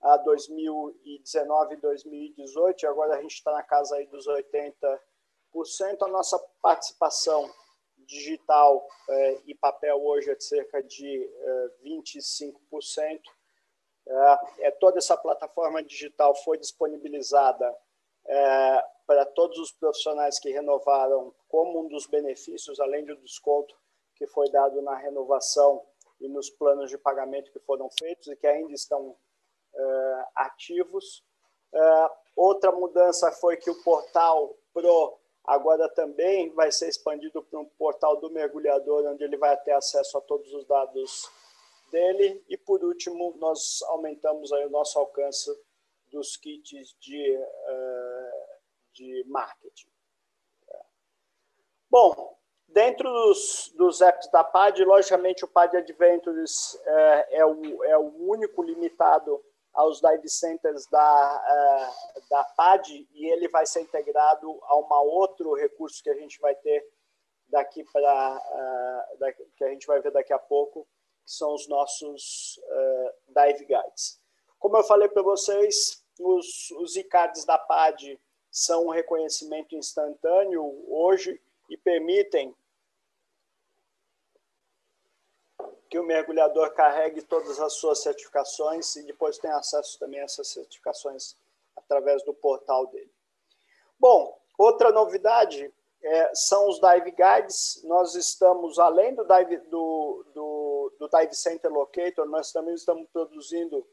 [0.00, 4.98] a 2019 e 2018, e agora a gente está na casa aí dos 80%.
[6.02, 7.50] A nossa participação
[7.98, 13.20] digital eh, e papel hoje é de cerca de eh, 25%.
[14.08, 17.76] É, é, toda essa plataforma digital foi disponibilizada
[18.26, 23.74] é, para todos os profissionais que renovaram como um dos benefícios, além do desconto
[24.14, 25.84] que foi dado na renovação
[26.20, 29.16] e nos planos de pagamento que foram feitos e que ainda estão
[29.74, 31.24] é, ativos.
[31.72, 37.64] É, outra mudança foi que o portal Pro agora também vai ser expandido para um
[37.64, 41.30] portal do mergulhador, onde ele vai ter acesso a todos os dados
[41.90, 42.44] dele.
[42.48, 45.50] E, por último, nós aumentamos aí o nosso alcance
[46.10, 48.60] dos kits de, uh,
[48.92, 49.88] de marketing.
[51.88, 52.36] Bom,
[52.68, 58.28] dentro dos, dos apps da PAD, logicamente o PAD Adventures é, é, o, é o
[58.28, 64.76] único limitado aos dive centers da, uh, da PAD e ele vai ser integrado a
[64.76, 66.86] um outro recurso que a gente vai ter
[67.48, 68.42] daqui para
[69.56, 70.86] que a gente vai ver daqui a pouco,
[71.26, 74.20] que são os nossos uh, dive guides.
[74.60, 78.18] Como eu falei para vocês, os, os ICADs da PAD
[78.50, 82.54] são um reconhecimento instantâneo hoje e permitem
[85.90, 90.48] que o mergulhador carregue todas as suas certificações e depois tenha acesso também a essas
[90.48, 91.36] certificações
[91.76, 93.10] através do portal dele.
[93.98, 95.72] Bom, outra novidade
[96.02, 97.82] é, são os dive guides.
[97.84, 100.55] Nós estamos, além do dive, do, do,
[100.98, 103.86] do dive Center Locator, nós também estamos produzindo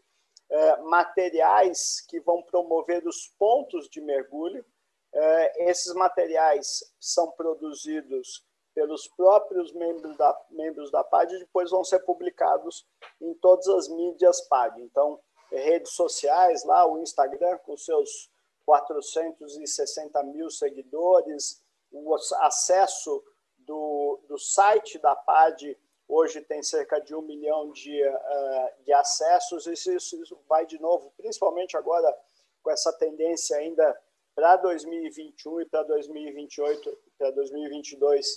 [0.50, 4.66] é, materiais que vão promover os pontos de mergulho.
[5.14, 11.84] É, esses materiais são produzidos pelos próprios membros da, membros da PAD e depois vão
[11.84, 12.86] ser publicados
[13.22, 14.82] em todas as mídias PAD.
[14.82, 15.20] Então,
[15.52, 18.32] redes sociais, lá o Instagram com seus
[18.66, 23.24] 460 mil seguidores, o acesso
[23.60, 25.78] do, do site da PAD
[26.08, 31.12] hoje tem cerca de um milhão de, uh, de acessos, isso, isso vai de novo,
[31.18, 32.16] principalmente agora
[32.62, 34.00] com essa tendência ainda
[34.36, 38.34] para 2021 e para 2028, para 2022,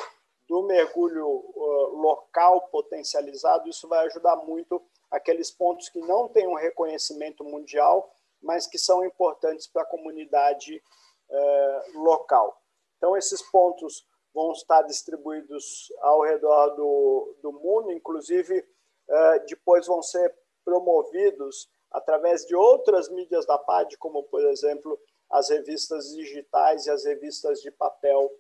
[0.49, 6.55] do mergulho uh, local potencializado, isso vai ajudar muito aqueles pontos que não têm um
[6.55, 10.83] reconhecimento mundial, mas que são importantes para a comunidade
[11.31, 12.61] uh, local.
[12.97, 14.07] Então, esses pontos
[14.37, 22.45] vão estar distribuídos ao redor do, do mundo, inclusive uh, depois vão ser promovidos através
[22.45, 27.71] de outras mídias da PAD, como, por exemplo, as revistas digitais e as revistas de
[27.71, 28.31] papel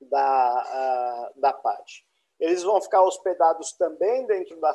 [0.00, 2.06] da, da PAD.
[2.38, 4.72] Eles vão ficar hospedados também dentro da,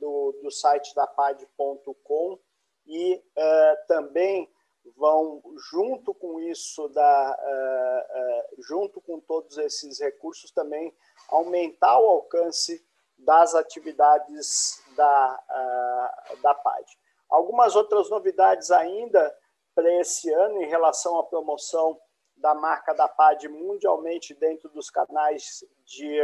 [0.00, 2.40] do, do site da PAD.com
[2.84, 4.50] e uh, também
[4.96, 10.94] vão, junto com isso, da, uh, junto com todos esses recursos, também
[11.28, 12.84] aumentar o alcance
[13.18, 16.84] das atividades da, da PAD.
[17.30, 19.34] Algumas outras novidades ainda
[19.74, 21.98] para esse ano em relação à promoção
[22.36, 26.20] da marca da PAD mundialmente dentro dos canais de,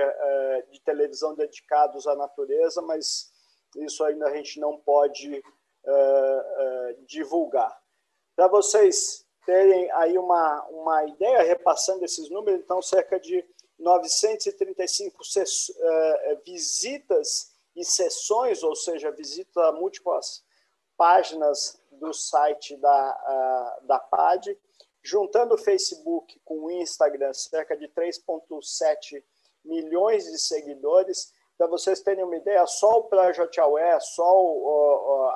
[0.70, 3.32] de televisão dedicados à natureza, mas
[3.76, 5.42] isso ainda a gente não pode
[7.06, 7.81] divulgar.
[8.42, 15.22] Para vocês terem aí uma, uma ideia, repassando esses números, então, cerca de 935
[16.44, 20.44] visitas e sessões, ou seja, visita a múltiplas
[20.96, 24.58] páginas do site da, da PAD,
[25.04, 29.22] juntando o Facebook com o Instagram, cerca de 3,7
[29.64, 31.32] milhões de seguidores.
[31.56, 34.26] Para vocês terem uma ideia, só o Project Aware, só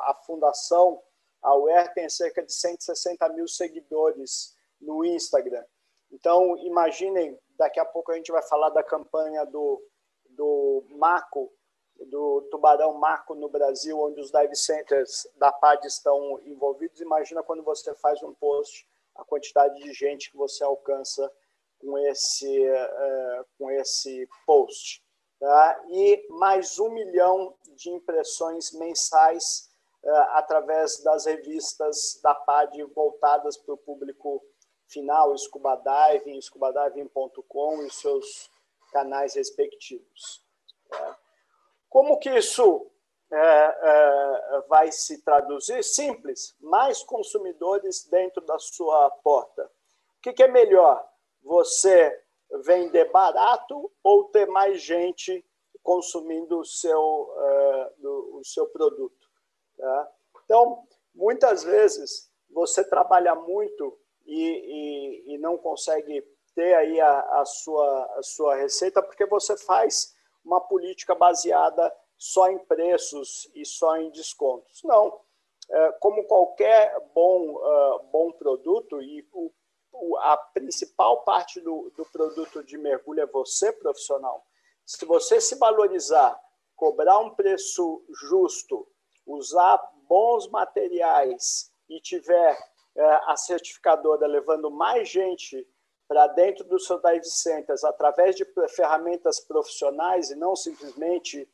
[0.08, 1.00] a fundação
[1.46, 5.64] Aware tem cerca de 160 mil seguidores no Instagram.
[6.10, 9.82] Então, imaginem, daqui a pouco a gente vai falar da campanha do,
[10.30, 11.52] do Marco,
[12.06, 17.00] do Tubarão Marco no Brasil, onde os dive centers da PAD estão envolvidos.
[17.00, 21.32] Imagina quando você faz um post a quantidade de gente que você alcança
[21.78, 25.02] com esse, uh, com esse post.
[25.38, 25.84] Tá?
[25.88, 29.70] E mais um milhão de impressões mensais
[30.30, 34.42] através das revistas da PAD voltadas para o público
[34.88, 38.50] final, Scuba Diving, scubadiving.com e seus
[38.92, 40.44] canais respectivos.
[40.88, 41.18] Tá?
[41.88, 42.90] Como que isso
[43.32, 45.82] é, é, vai se traduzir?
[45.82, 49.70] Simples, mais consumidores dentro da sua porta.
[50.18, 51.04] O que, é melhor?
[51.42, 52.24] Você
[52.64, 55.44] vender barato ou ter mais gente
[55.82, 57.00] consumindo o seu,
[58.00, 59.25] o seu produto?
[59.76, 60.12] Tá?
[60.44, 64.42] Então, muitas vezes, você trabalha muito e,
[65.28, 66.22] e, e não consegue
[66.54, 70.14] ter aí a, a, sua, a sua receita porque você faz
[70.44, 74.82] uma política baseada só em preços e só em descontos.
[74.84, 75.20] Não.
[75.68, 79.28] É, como qualquer bom, uh, bom produto, e
[79.92, 84.46] o, a principal parte do, do produto de mergulho é você, profissional.
[84.84, 86.40] Se você se valorizar,
[86.76, 88.86] cobrar um preço justo,
[89.26, 92.56] usar bons materiais e tiver
[92.96, 95.66] uh, a certificadora levando mais gente
[96.08, 101.48] para dentro do seu dive centers através de ferramentas profissionais e não simplesmente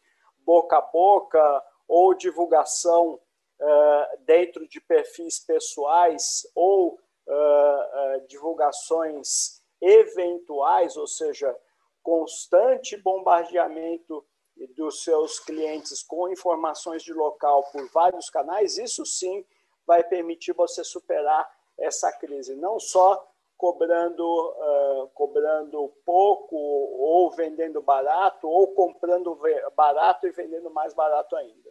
[0.44, 11.06] boca a boca ou divulgação uh, dentro de perfis pessoais ou uh, divulgações eventuais, ou
[11.06, 11.56] seja,
[12.02, 14.24] constante bombardeamento
[14.68, 19.44] dos seus clientes com informações de local por vários canais, isso sim
[19.86, 28.48] vai permitir você superar essa crise, não só cobrando, uh, cobrando pouco ou vendendo barato,
[28.48, 29.38] ou comprando
[29.76, 31.70] barato e vendendo mais barato ainda.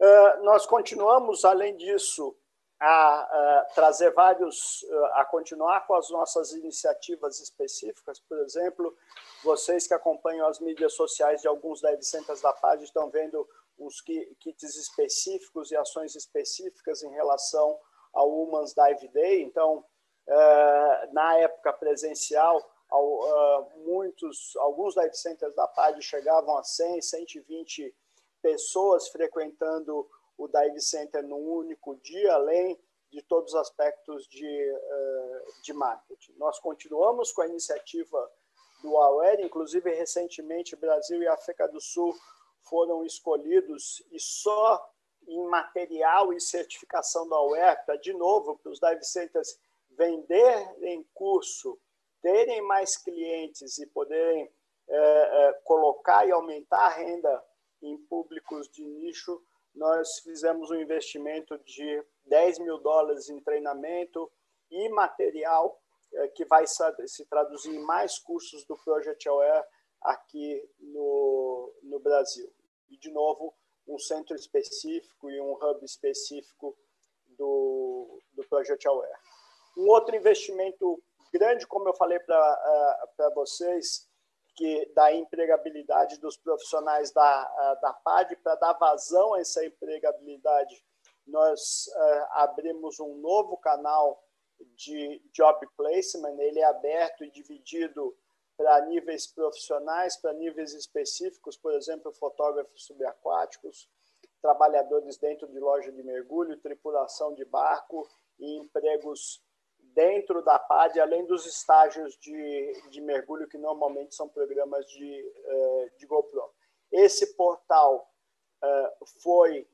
[0.00, 2.36] Uh, nós continuamos, além disso,
[2.80, 8.18] a, trazer vários, a continuar com as nossas iniciativas específicas.
[8.20, 8.96] Por exemplo,
[9.44, 13.46] vocês que acompanham as mídias sociais de alguns live centers da página estão vendo
[13.78, 17.78] uns kits específicos e ações específicas em relação
[18.12, 19.42] ao Women's Dive Day.
[19.42, 19.84] Então,
[20.26, 27.94] eh, na época presencial, eh, muitos, alguns dive centers da PAD chegavam a 100, 120
[28.42, 30.08] pessoas frequentando
[30.40, 32.78] o dive center num único dia, além
[33.10, 36.32] de todos os aspectos de, eh, de marketing.
[36.38, 38.30] Nós continuamos com a iniciativa
[38.82, 42.16] do AWARE, inclusive recentemente Brasil e África do Sul
[42.62, 44.90] foram escolhidos e só
[45.26, 49.60] em material e certificação da UERTA, de novo, para os dive centers
[49.90, 51.78] venderem curso,
[52.22, 54.50] terem mais clientes e poderem
[54.88, 57.44] é, é, colocar e aumentar a renda
[57.82, 59.42] em públicos de nicho,
[59.74, 64.30] nós fizemos um investimento de 10 mil dólares em treinamento
[64.70, 65.80] e material
[66.12, 69.64] é, que vai se traduzir em mais cursos do Project Aware
[70.02, 72.52] aqui no, no Brasil.
[72.88, 73.54] E, de novo,
[73.86, 76.76] um centro específico e um hub específico
[77.26, 79.18] do, do Project Aware.
[79.76, 81.02] Um outro investimento
[81.32, 84.09] grande, como eu falei para uh, vocês,
[84.54, 90.84] que da empregabilidade dos profissionais da, da PAD, para dar vazão a essa empregabilidade,
[91.26, 94.22] nós uh, abrimos um novo canal
[94.76, 98.14] de job placement, ele é aberto e dividido
[98.56, 103.88] para níveis profissionais, para níveis específicos, por exemplo, fotógrafos subaquáticos,
[104.42, 108.06] trabalhadores dentro de loja de mergulho, tripulação de barco
[108.38, 109.42] e empregos
[109.94, 115.90] dentro da PAD, além dos estágios de, de mergulho, que normalmente são programas de, eh,
[115.96, 116.42] de GoPro.
[116.92, 118.06] Esse portal
[119.22, 119.66] foi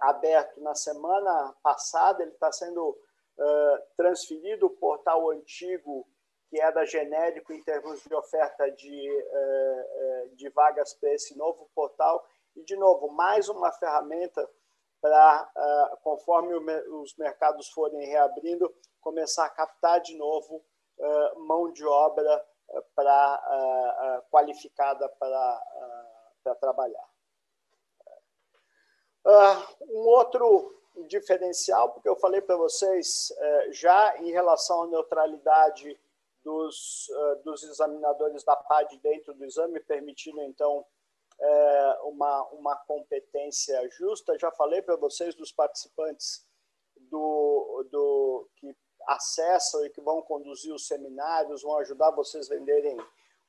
[0.00, 2.98] aberto na semana passada, ele está sendo
[3.96, 6.06] transferido o portal antigo
[6.50, 9.08] que era genérico em termos de oferta de,
[10.34, 12.26] de vagas para esse novo portal.
[12.54, 14.48] E, de novo, mais uma ferramenta
[15.04, 20.64] para, conforme os mercados forem reabrindo, começar a captar de novo
[21.36, 22.42] mão de obra
[22.94, 27.06] para, qualificada para, trabalhar.
[29.82, 30.74] Um outro
[31.06, 33.30] diferencial, porque eu falei para vocês
[33.72, 36.00] já em relação à neutralidade
[36.42, 37.10] dos,
[37.44, 40.82] dos examinadores da PAD dentro do exame, permitindo então
[42.04, 44.38] uma, uma competência justa.
[44.38, 46.46] Já falei para vocês dos participantes
[47.10, 48.76] do, do que
[49.06, 52.96] acessam e que vão conduzir os seminários, vão ajudar vocês a venderem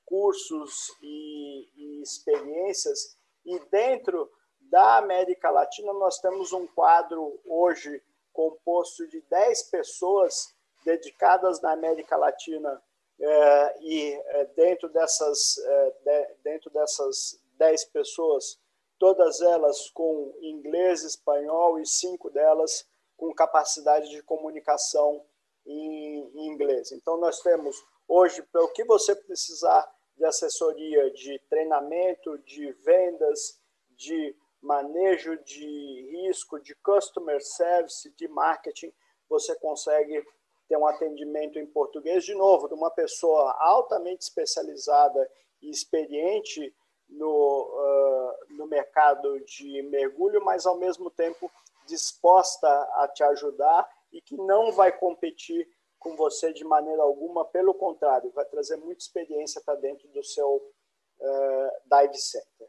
[0.06, 3.18] cursos e, e experiências.
[3.46, 4.30] E dentro
[4.60, 8.02] da América Latina, nós temos um quadro hoje
[8.34, 12.82] composto de 10 pessoas dedicadas na América Latina
[13.20, 18.60] é, e é, dentro dessas é, de, dentro dessas 10 pessoas,
[18.98, 22.88] todas elas com inglês, espanhol e cinco delas
[23.18, 25.26] com capacidade de comunicação
[25.66, 26.92] em, em inglês.
[26.92, 27.76] Então, nós temos
[28.08, 36.10] hoje, para o que você precisar de assessoria, de treinamento, de vendas, de manejo de
[36.12, 38.92] risco, de customer service, de marketing,
[39.30, 40.24] você consegue
[40.68, 45.30] ter um atendimento em português, de novo, de uma pessoa altamente especializada
[45.62, 46.74] e experiente
[47.10, 51.52] no, uh, no mercado de mergulho, mas ao mesmo tempo
[51.86, 55.68] disposta a te ajudar e que não vai competir
[56.00, 60.56] com você de maneira alguma, pelo contrário, vai trazer muita experiência para dentro do seu
[60.56, 62.68] uh, dive center.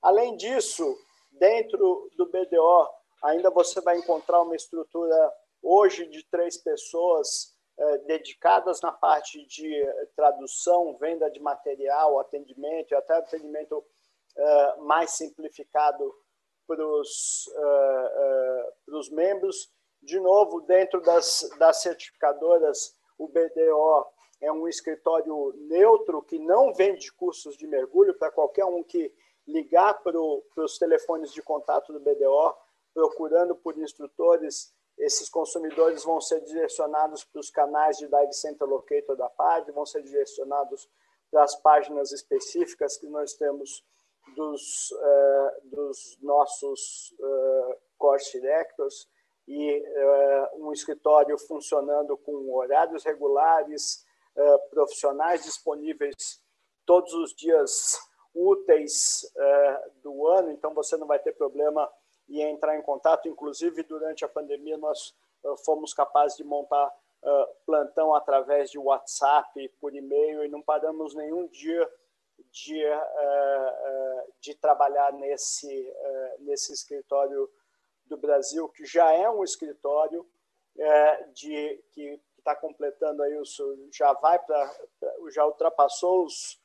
[0.00, 0.96] Além disso,
[1.32, 2.88] dentro do BDO,
[3.22, 7.49] ainda você vai encontrar uma estrutura hoje de três pessoas
[8.06, 16.14] dedicadas na parte de tradução, venda de material, atendimento e até atendimento uh, mais simplificado
[16.66, 17.50] para os
[19.10, 19.72] membros.
[20.02, 24.06] De novo, dentro das, das certificadoras, o BDO
[24.40, 28.16] é um escritório neutro que não vende cursos de mergulho.
[28.18, 29.12] Para qualquer um que
[29.46, 32.54] ligar para os telefones de contato do BDO,
[32.94, 39.16] procurando por instrutores, esses consumidores vão ser direcionados para os canais de Dive Center Locator
[39.16, 40.88] da PAD, vão ser direcionados
[41.30, 43.84] para as páginas específicas que nós temos
[44.34, 49.08] dos, uh, dos nossos uh, course directors,
[49.48, 56.14] e uh, um escritório funcionando com horários regulares, uh, profissionais disponíveis
[56.86, 57.98] todos os dias
[58.32, 59.22] úteis
[60.04, 61.90] do ano, então você não vai ter problema
[62.38, 63.28] em entrar em contato.
[63.28, 65.14] Inclusive, durante a pandemia, nós
[65.64, 66.92] fomos capazes de montar
[67.66, 71.90] plantão através de WhatsApp, por e-mail, e não paramos nenhum dia
[72.50, 72.82] de,
[74.40, 75.92] de trabalhar nesse,
[76.38, 77.50] nesse escritório
[78.06, 80.26] do Brasil, que já é um escritório
[81.34, 83.44] de que está completando aí, o,
[83.92, 84.76] já vai para,
[85.30, 86.58] já ultrapassou os,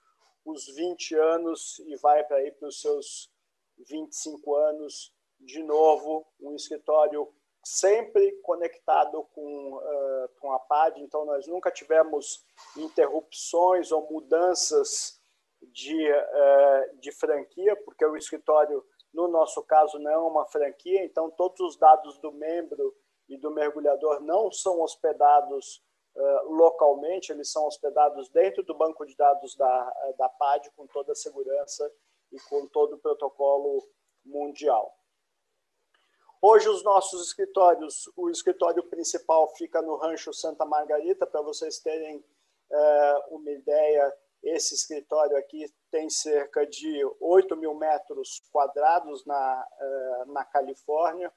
[0.45, 3.29] os 20 anos e vai para aí para os seus
[3.77, 5.13] 25 anos
[5.45, 7.31] de novo, um escritório
[7.63, 12.45] sempre conectado com, uh, com a PAD, então nós nunca tivemos
[12.77, 15.19] interrupções ou mudanças
[15.61, 18.83] de, uh, de franquia, porque o escritório
[19.15, 22.93] no nosso caso, não é uma franquia, então todos os dados do membro
[23.29, 25.81] e do mergulhador não são hospedados
[26.15, 31.13] uh, localmente, eles são hospedados dentro do banco de dados da, da PAD, com toda
[31.13, 31.89] a segurança
[32.31, 33.87] e com todo o protocolo
[34.25, 34.93] mundial.
[36.47, 42.17] Hoje, os nossos escritórios, o escritório principal fica no Rancho Santa Margarita, para vocês terem
[42.17, 50.25] uh, uma ideia esse escritório aqui tem cerca de 8 mil metros quadrados na, eh,
[50.27, 51.33] na Califórnia.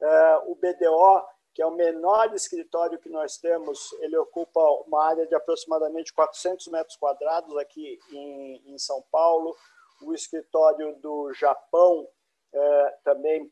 [0.00, 5.26] Eh, o BDO, que é o menor escritório que nós temos, ele ocupa uma área
[5.26, 9.54] de aproximadamente 400 metros quadrados aqui em, em São Paulo.
[10.00, 12.08] O escritório do Japão
[12.56, 13.50] eh, também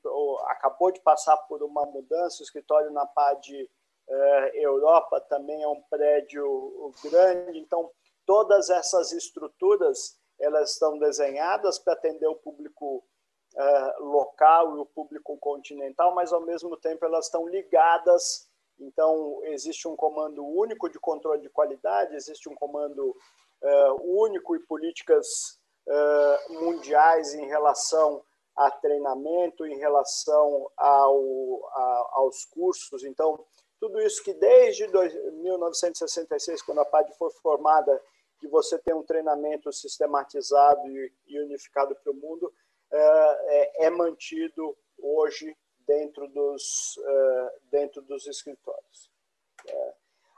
[0.48, 2.40] acabou de passar por uma mudança.
[2.40, 3.70] O escritório na PAD
[4.52, 7.58] Europa também é um prédio grande.
[7.58, 7.90] Então,
[8.26, 13.04] Todas essas estruturas elas estão desenhadas para atender o público
[13.54, 18.48] uh, local e o público continental, mas ao mesmo tempo elas estão ligadas.
[18.78, 24.60] Então existe um comando único de controle de qualidade, existe um comando uh, único e
[24.60, 25.62] políticas
[26.48, 28.24] mundiais em relação
[28.56, 33.04] a treinamento, em relação ao, a, aos cursos.
[33.04, 33.44] Então,
[33.80, 38.00] tudo isso que desde 1966, quando a PAD foi formada,
[38.38, 40.86] que você tem um treinamento sistematizado
[41.26, 42.52] e unificado para o mundo,
[42.90, 46.98] é, é, mantido hoje dentro dos,
[47.70, 49.10] dentro dos escritórios.
[49.66, 49.94] É.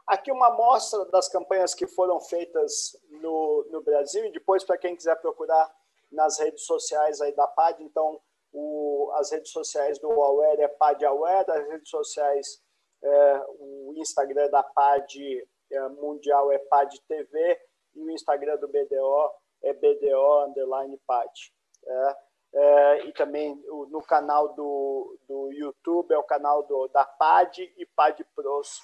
[0.06, 4.94] Aqui uma amostra das campanhas que foram feitas no, no Brasil e depois, para quem
[4.94, 5.68] quiser procurar
[6.10, 8.20] nas redes sociais aí da PAD, então
[8.52, 12.62] o, as redes sociais do Aware é PAD Aware, as redes sociais,
[13.02, 17.60] é, o Instagram da PAD é, Mundial é PAD TV
[17.94, 19.30] e o Instagram do BDO
[19.62, 21.52] é BDO underline PAD.
[21.84, 22.16] É,
[22.54, 27.62] é, e também o, no canal do, do YouTube é o canal do, da PAD
[27.76, 28.80] e PAD Pros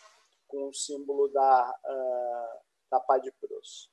[0.48, 2.60] com o símbolo da, uh,
[2.90, 3.91] da PAD Pros.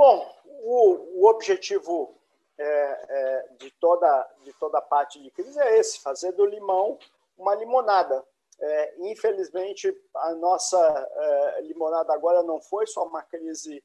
[0.00, 2.18] Bom, o, o objetivo
[2.56, 6.98] é, é, de, toda, de toda parte de crise é esse: fazer do limão
[7.36, 8.24] uma limonada.
[8.58, 13.84] É, infelizmente, a nossa é, limonada agora não foi só uma crise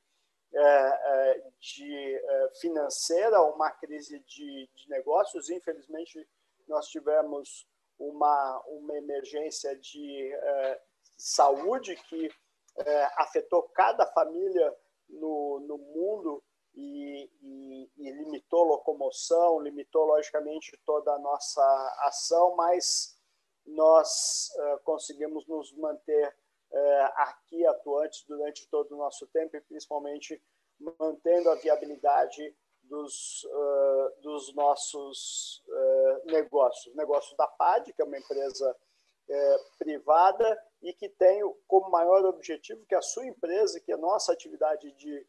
[0.53, 2.21] é, é, de
[2.61, 5.49] financeira, uma crise de, de negócios.
[5.49, 6.25] Infelizmente,
[6.65, 7.67] nós tivemos
[7.99, 10.31] uma, uma emergência de
[11.17, 12.31] saúde que
[13.17, 14.73] afetou cada família
[15.15, 16.43] no, no mundo
[16.75, 21.63] e, e, e, limitou locomoção, limitou logicamente toda a nossa
[22.01, 23.15] ação, mas
[23.65, 26.27] nós uh, conseguimos nos manter
[26.71, 30.41] uh, aqui atuantes durante todo o nosso tempo e principalmente
[30.99, 35.63] mantendo a viabilidade dos, uh, dos nossos
[36.25, 36.93] negócios.
[36.93, 38.75] O negócio da PAD, que é uma empresa
[39.79, 44.91] privada, e que tem como maior objetivo que a sua empresa, que a nossa atividade
[44.91, 45.27] de,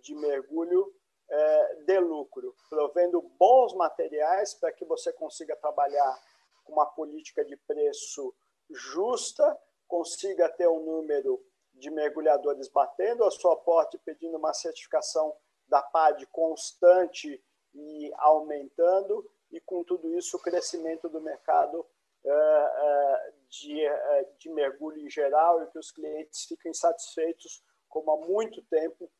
[0.00, 0.94] de mergulho,
[1.28, 6.16] é, dê lucro, provendo bons materiais para que você consiga trabalhar
[6.62, 8.32] com uma política de preço
[8.70, 11.44] justa, consiga ter um número
[11.74, 15.34] de mergulhadores batendo a sua porta e pedindo uma certificação
[15.66, 17.42] da PAD constante
[17.74, 21.84] e aumentando, e com tudo isso o crescimento do mercado
[22.24, 28.10] é, é, de, é, de mergulho em geral e que os clientes fiquem satisfeitos, como
[28.10, 29.10] há muito tempo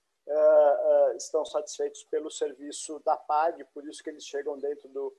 [1.17, 5.13] estão satisfeitos pelo serviço da PAD, por isso que eles chegam dentro do,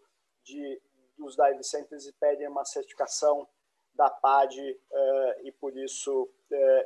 [0.43, 0.81] de,
[1.17, 3.45] dos dive centers e pedem uma certificação
[3.93, 4.57] da PAD
[5.43, 6.29] e por isso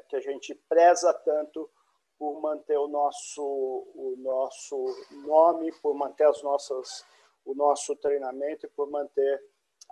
[0.09, 1.69] que a gente preza tanto
[2.17, 4.75] por manter o nosso, o nosso
[5.23, 7.05] nome, por manter as nossas,
[7.45, 9.43] o nosso treinamento e por manter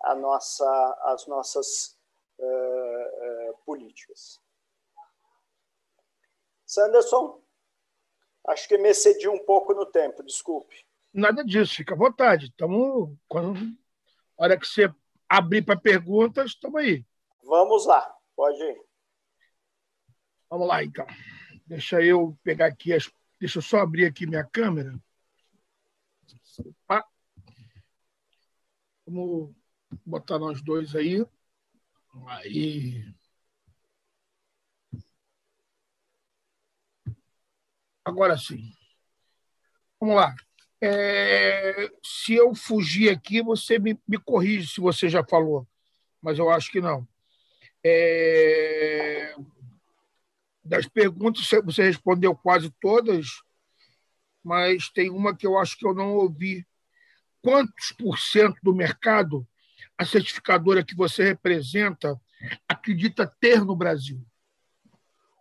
[0.01, 1.95] a nossa, as nossas
[2.39, 4.41] uh, políticas.
[6.65, 7.41] Sanderson,
[8.47, 10.86] acho que me excedi um pouco no tempo, desculpe.
[11.13, 12.47] Nada disso, fica à vontade.
[12.47, 13.77] Estamos, quando,
[14.38, 14.93] hora que você
[15.29, 17.05] abrir para perguntas, estamos aí.
[17.43, 18.86] Vamos lá, pode ir.
[20.49, 21.05] Vamos lá, então.
[21.65, 23.11] Deixa eu pegar aqui as.
[23.39, 24.93] Deixa eu só abrir aqui minha câmera.
[26.59, 27.05] Opa.
[29.05, 29.53] Vamos
[30.05, 31.25] botar nós dois aí.
[32.28, 33.03] Aí.
[38.03, 38.72] Agora sim.
[39.99, 40.36] Vamos lá.
[40.82, 45.68] É, se eu fugir aqui, você me, me corrige se você já falou,
[46.22, 47.07] mas eu acho que não.
[47.84, 49.36] É,
[50.63, 53.28] das perguntas, você respondeu quase todas,
[54.43, 56.66] mas tem uma que eu acho que eu não ouvi.
[57.41, 59.47] Quantos por cento do mercado
[59.98, 62.20] a certificadora que você representa
[62.68, 64.20] acredita ter no Brasil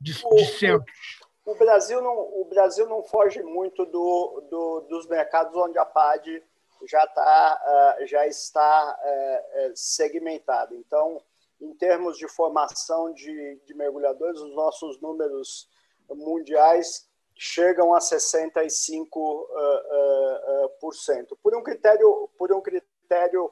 [0.01, 1.21] de, de centros?
[1.45, 5.85] O, o, Brasil não, o Brasil não foge muito do, do dos mercados onde a
[5.85, 6.43] PAD
[6.87, 10.75] já, tá, uh, já está uh, segmentada.
[10.75, 11.21] Então,
[11.61, 15.69] em termos de formação de, de mergulhadores, os nossos números
[16.11, 19.09] mundiais chegam a 65%.
[19.15, 21.39] Uh, uh, por, cento.
[21.43, 23.51] por um critério, por um critério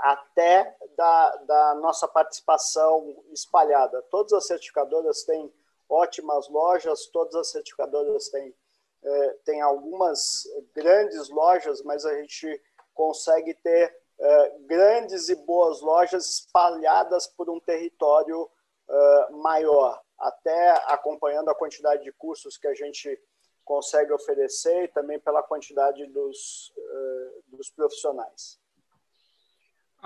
[0.00, 4.02] até da, da nossa participação espalhada.
[4.10, 5.52] Todas as certificadoras têm
[5.88, 8.54] ótimas lojas, todas as certificadoras têm,
[9.02, 10.44] é, têm algumas
[10.74, 12.60] grandes lojas, mas a gente
[12.94, 18.48] consegue ter é, grandes e boas lojas espalhadas por um território
[18.88, 23.20] é, maior, até acompanhando a quantidade de cursos que a gente
[23.64, 28.58] consegue oferecer e também pela quantidade dos, é, dos profissionais.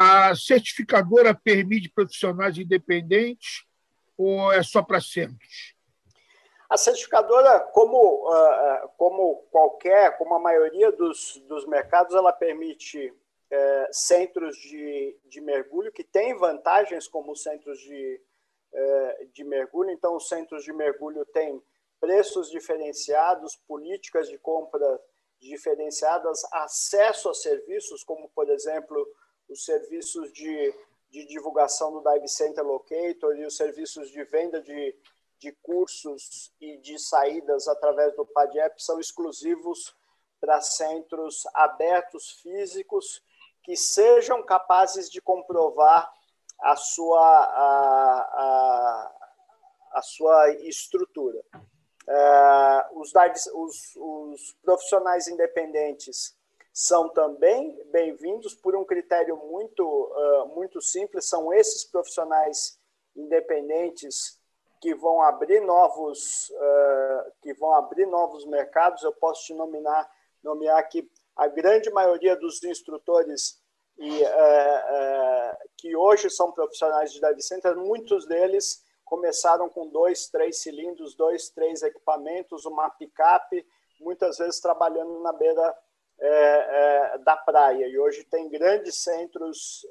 [0.00, 3.64] A certificadora permite profissionais independentes
[4.16, 5.74] ou é só para centros?
[6.70, 13.86] A certificadora, como, uh, como qualquer, como a maioria dos, dos mercados, ela permite uh,
[13.90, 18.20] centros de, de mergulho que têm vantagens como centros de,
[18.72, 19.90] uh, de mergulho.
[19.90, 21.60] Então, os centros de mergulho têm
[21.98, 25.00] preços diferenciados, políticas de compra
[25.40, 29.04] diferenciadas, acesso a serviços, como, por exemplo,
[29.48, 30.74] os serviços de,
[31.10, 34.94] de divulgação do Dive Center Locator e os serviços de venda de
[35.38, 39.94] de cursos e de saídas através do PADEP são exclusivos
[40.40, 43.22] para centros abertos físicos
[43.62, 46.12] que sejam capazes de comprovar
[46.60, 49.12] a sua, a, a,
[49.92, 51.40] a sua estrutura.
[52.08, 53.12] É, os,
[53.54, 56.36] os, os profissionais independentes
[56.78, 62.78] são também bem-vindos por um critério muito, uh, muito simples, são esses profissionais
[63.16, 64.38] independentes
[64.80, 69.02] que vão abrir novos uh, que vão abrir novos mercados.
[69.02, 70.08] Eu posso te nominar
[70.40, 73.60] nomear que a grande maioria dos instrutores
[73.98, 80.62] e uh, que hoje são profissionais de dive center, muitos deles começaram com dois, três
[80.62, 83.66] cilindros, dois, três equipamentos, uma picape,
[83.98, 85.76] muitas vezes trabalhando na beira
[87.24, 87.86] da praia.
[87.86, 89.86] E hoje tem grandes centros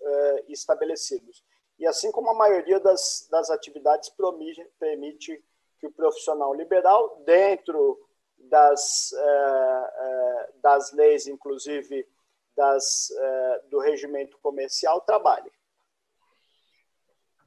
[0.48, 1.44] estabelecidos.
[1.80, 5.44] E assim como a maioria das, das atividades promite, permite
[5.80, 7.98] que o profissional liberal, dentro
[8.38, 12.08] das, eh, eh, das leis, inclusive
[12.56, 15.52] das, eh, do regimento comercial, trabalhe.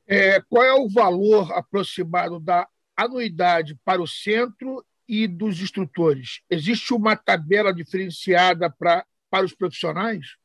[0.06, 6.40] É, qual é o valor aproximado da anuidade para o centro e dos instrutores?
[6.48, 10.36] Existe uma tabela diferenciada pra, para os profissionais?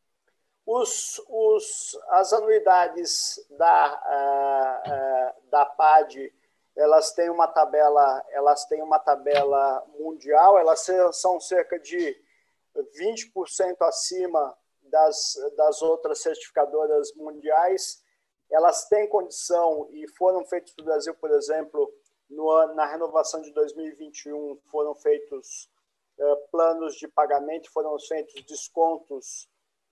[0.65, 6.33] Os, os, as anuidades da, uh, uh, da PAD
[6.75, 12.17] elas têm uma tabela elas têm uma tabela mundial elas são cerca de
[12.75, 18.03] 20% acima das, das outras certificadoras mundiais
[18.51, 21.93] elas têm condição e foram feitos no Brasil por exemplo
[22.29, 25.69] no, na renovação de 2021 foram feitos
[26.17, 29.49] uh, planos de pagamento foram feitos descontos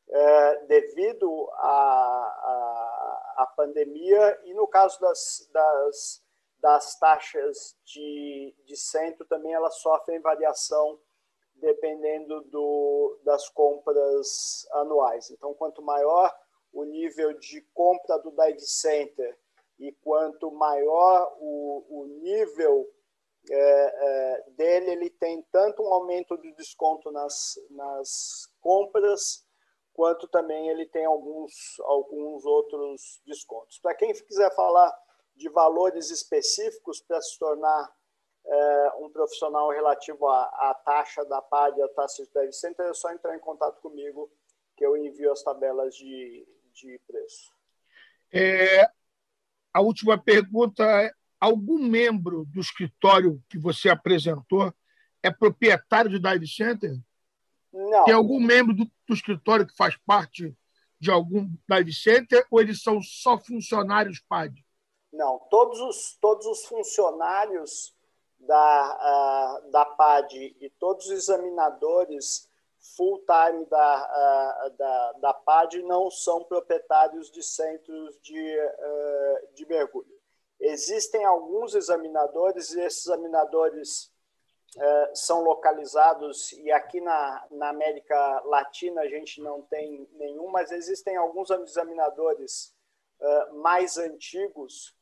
[0.09, 6.23] é, devido à, pandemia, e no caso das, das,
[6.59, 10.99] das taxas de, de centro, também elas sofrem variação
[11.55, 15.29] dependendo do, das compras anuais.
[15.31, 16.33] Então, quanto maior
[16.73, 19.37] o nível de compra do dive center
[19.79, 22.87] e quanto maior o, o nível
[23.49, 29.45] é, é, dele, ele tem tanto um aumento de desconto nas, nas compras,
[29.93, 33.79] quanto também ele tem alguns, alguns outros descontos.
[33.79, 34.91] Para quem quiser falar
[35.35, 37.93] de valores específicos para se tornar
[38.45, 42.93] é, um profissional relativo à, à taxa da PAD à taxa de Dev Center, é
[42.93, 44.31] só entrar em contato comigo
[44.75, 47.53] que eu envio as tabelas de, de preço.
[48.31, 48.89] É,
[49.73, 54.73] a última pergunta é: algum membro do escritório que você apresentou
[55.21, 56.97] é proprietário de Dive Center?
[57.73, 58.05] Não.
[58.05, 60.55] Tem algum membro do, do escritório que faz parte
[60.99, 64.63] de algum dive center ou eles são só funcionários PAD?
[65.11, 67.93] Não, todos os, todos os funcionários
[68.39, 72.49] da, uh, da PAD e todos os examinadores
[72.95, 80.13] full-time da, uh, da, da PAD não são proprietários de centros de, uh, de mergulho.
[80.59, 84.11] Existem alguns examinadores, e esses examinadores
[84.77, 90.71] é, são localizados, e aqui na, na América Latina a gente não tem nenhum, mas
[90.71, 92.73] existem alguns examinadores
[93.19, 94.95] uh, mais antigos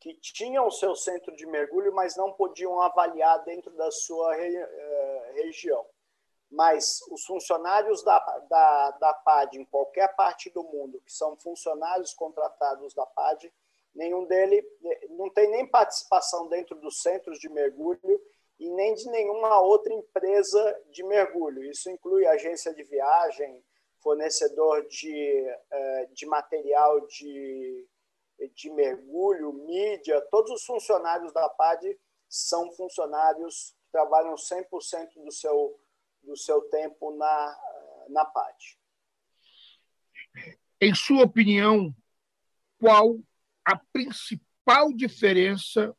[0.00, 4.66] que tinham seu centro de mergulho, mas não podiam avaliar dentro da sua re,
[5.34, 5.86] região.
[6.52, 12.12] Mas os funcionários da, da, da PAD em qualquer parte do mundo, que são funcionários
[12.12, 13.50] contratados da PAD,
[13.94, 14.62] nenhum dele
[15.10, 18.20] não tem nem participação dentro dos centros de mergulho
[18.58, 21.64] e nem de nenhuma outra empresa de mergulho.
[21.64, 23.64] Isso inclui agência de viagem,
[24.00, 27.88] fornecedor de, eh, de material de,
[28.54, 31.98] de mergulho, mídia, todos os funcionários da PAD
[32.28, 35.78] são funcionários que trabalham 100% do seu,
[36.22, 37.58] do seu tempo na,
[38.08, 38.78] na PAD.
[40.80, 41.94] Em sua opinião,
[42.78, 43.18] qual
[43.64, 45.94] a principal diferença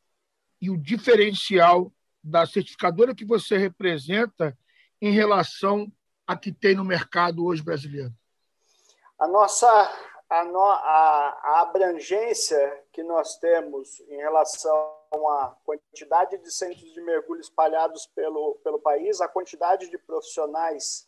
[0.62, 1.92] e o diferencial
[2.24, 4.58] da certificadora que você representa
[5.02, 5.92] em relação
[6.26, 8.14] a que tem no mercado hoje brasileiro?
[9.20, 9.68] A nossa
[10.30, 17.02] a, no, a, a abrangência que nós temos em relação a quantidade de centros de
[17.02, 21.08] mergulho espalhados pelo, pelo país, a quantidade de profissionais,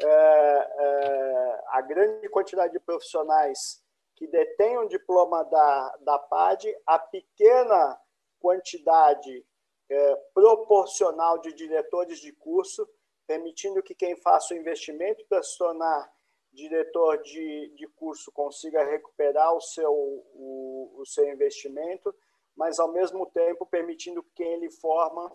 [0.00, 3.82] é, é, a grande quantidade de profissionais
[4.16, 8.00] que detêm um diploma da, da PAD, a pequena
[8.40, 9.44] quantidade
[9.90, 12.88] é, proporcional de diretores de curso,
[13.26, 16.12] permitindo que quem faça o investimento para se tornar
[16.52, 22.14] diretor de, de curso consiga recuperar o seu, o, o seu investimento,
[22.56, 25.30] mas, ao mesmo tempo, permitindo que quem ele forma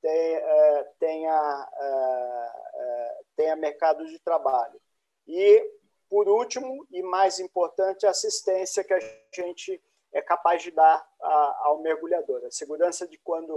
[0.00, 4.80] tenha, é, tenha, é, tenha mercado de trabalho.
[5.26, 5.70] E,
[6.08, 9.00] por último, e mais importante, a assistência que a
[9.34, 12.44] gente é capaz de dar ao mergulhador.
[12.44, 13.52] A segurança de quando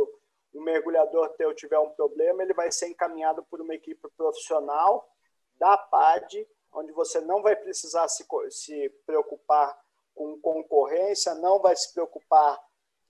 [0.53, 5.07] o mergulhador teu tiver um problema, ele vai ser encaminhado por uma equipe profissional
[5.55, 9.79] da PAD, onde você não vai precisar se, se preocupar
[10.13, 12.59] com concorrência, não vai se preocupar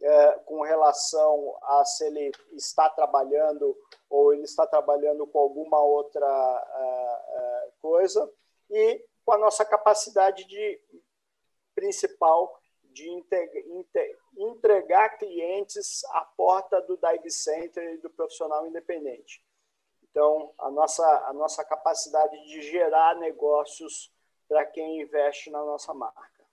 [0.02, 3.78] é, com relação a se ele está trabalhando
[4.10, 8.32] ou ele está trabalhando com alguma outra é, é, coisa,
[8.70, 10.82] e com a nossa capacidade de
[11.76, 13.08] principal de
[14.38, 19.42] entregar clientes à porta do dive center e do profissional independente.
[20.04, 24.14] Então, a nossa, a nossa capacidade de gerar negócios
[24.48, 26.46] para quem investe na nossa marca.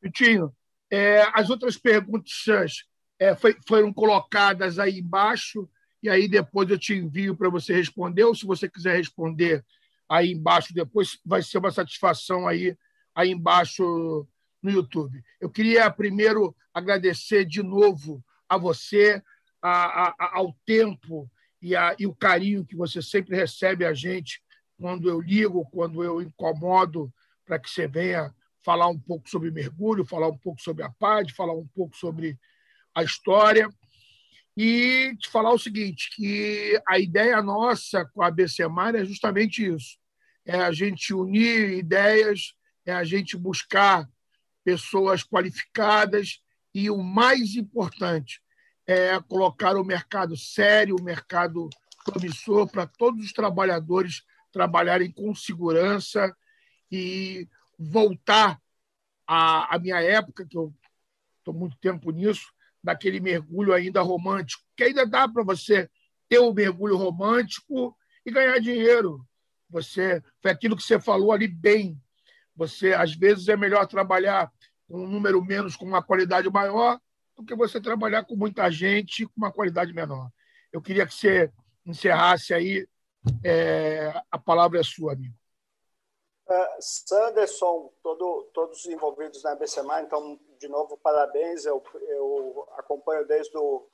[0.00, 0.54] Vitinho,
[0.92, 2.84] é, as outras perguntas
[3.18, 5.66] é, foi, foram colocadas aí embaixo,
[6.02, 9.64] e aí depois eu te envio para você responder, ou se você quiser responder
[10.06, 12.76] aí embaixo depois, vai ser uma satisfação aí,
[13.14, 14.28] aí embaixo
[14.62, 15.24] no YouTube.
[15.40, 19.22] Eu queria primeiro agradecer de novo a você,
[19.62, 21.26] a, a, ao tempo
[21.62, 24.42] e, a, e o carinho que você sempre recebe a gente
[24.78, 27.10] quando eu ligo, quando eu incomodo
[27.46, 28.30] para que você venha
[28.62, 32.38] falar um pouco sobre mergulho, falar um pouco sobre a PAD, falar um pouco sobre
[32.94, 33.68] a história.
[34.56, 39.98] E te falar o seguinte, que a ideia nossa com a BCMAR é justamente isso.
[40.44, 42.54] É a gente unir ideias,
[42.84, 44.08] é a gente buscar
[44.64, 46.40] pessoas qualificadas
[46.74, 48.40] e o mais importante
[48.86, 51.68] é colocar o mercado sério, o mercado
[52.04, 56.34] promissor para todos os trabalhadores trabalharem com segurança
[56.90, 57.48] e
[57.82, 58.60] voltar
[59.26, 60.72] à, à minha época, que eu
[61.38, 62.52] estou muito tempo nisso,
[62.82, 65.90] daquele mergulho ainda romântico, que ainda dá para você
[66.28, 69.26] ter o um mergulho romântico e ganhar dinheiro.
[69.68, 72.00] Você foi aquilo que você falou ali bem.
[72.54, 74.52] Você, às vezes, é melhor trabalhar
[74.88, 77.00] com um número menos, com uma qualidade maior,
[77.36, 80.30] do que você trabalhar com muita gente com uma qualidade menor.
[80.72, 81.50] Eu queria que você
[81.84, 82.86] encerrasse aí.
[83.44, 85.34] É, a palavra é sua, amigo.
[86.48, 91.64] Uh, Sanderson, todo, todos os envolvidos na BCMA, então, de novo, parabéns.
[91.64, 93.86] Eu, eu acompanho desde o,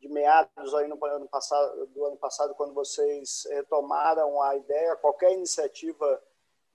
[0.00, 4.96] de meados aí no ano passado, do ano passado, quando vocês retomaram a ideia.
[4.96, 6.22] Qualquer iniciativa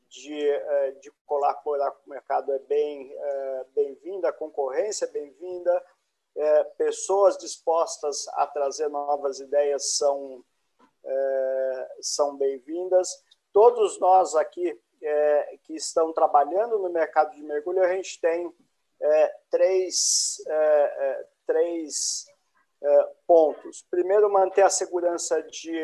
[0.09, 5.83] de, eh, de colaborar com o mercado é bem eh, bem-vinda, concorrência é bem-vinda,
[6.37, 10.43] é, pessoas dispostas a trazer novas ideias são,
[11.03, 13.09] é, são bem-vindas.
[13.51, 18.53] Todos nós aqui é, que estão trabalhando no mercado de mergulho, a gente tem
[19.51, 20.37] três,
[21.45, 22.25] três
[23.27, 23.85] pontos.
[23.91, 25.79] Primeiro, manter a segurança de,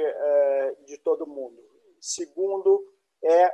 [0.87, 1.61] de todo mundo.
[2.01, 2.83] Segundo,
[3.23, 3.53] é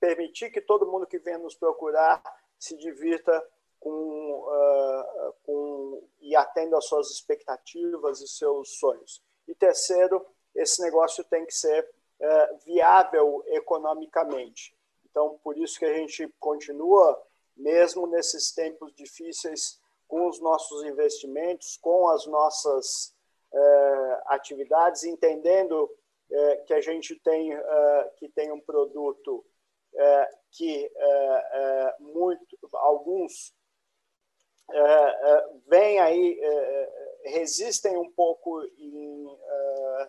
[0.00, 2.22] permitir que todo mundo que venha nos procurar
[2.58, 3.42] se divirta
[3.80, 9.22] com, uh, com, e atenda às suas expectativas e seus sonhos.
[9.46, 11.88] E terceiro, esse negócio tem que ser
[12.20, 14.75] uh, viável economicamente.
[15.16, 17.18] Então, por isso que a gente continua,
[17.56, 23.14] mesmo nesses tempos difíceis, com os nossos investimentos, com as nossas
[23.50, 25.90] uh, atividades, entendendo
[26.66, 27.50] que a gente tem,
[28.16, 29.46] que tem um produto
[29.94, 33.54] é, que é, é, muito, alguns
[35.68, 36.40] vêm aí,
[37.26, 39.38] resistem um pouco em,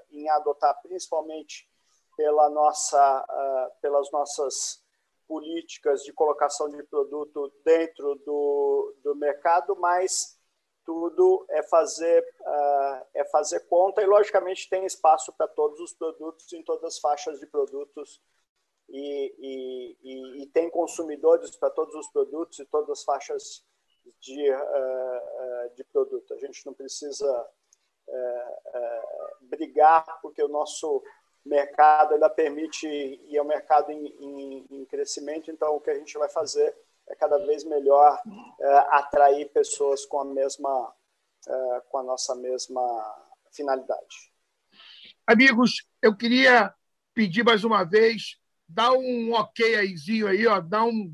[0.09, 1.69] em adotar, principalmente
[2.17, 4.83] pela nossa, pelas nossas
[5.27, 10.37] políticas de colocação de produto dentro do, do mercado, mas
[10.85, 12.25] tudo é fazer
[13.13, 17.39] é fazer conta e logicamente tem espaço para todos os produtos em todas as faixas
[17.39, 18.21] de produtos
[18.89, 23.65] e, e, e tem consumidores para todos os produtos e todas as faixas
[24.19, 26.33] de, uh, de produto.
[26.33, 27.47] A gente não precisa
[28.07, 31.03] uh, uh, brigar, porque o nosso
[31.47, 35.95] mercado ainda permite, e é um mercado em, em, em, crescimento, então o que a
[35.95, 36.75] gente vai fazer
[37.07, 38.21] é cada vez melhor
[38.89, 40.93] atrair pessoas com a mesma
[41.47, 42.81] uh, com a nossa mesma
[43.51, 44.31] finalidade.
[45.25, 46.73] Amigos, eu queria
[47.13, 48.37] pedir mais uma vez,
[48.67, 51.13] dá um ok aízinho aí, ó, dá um,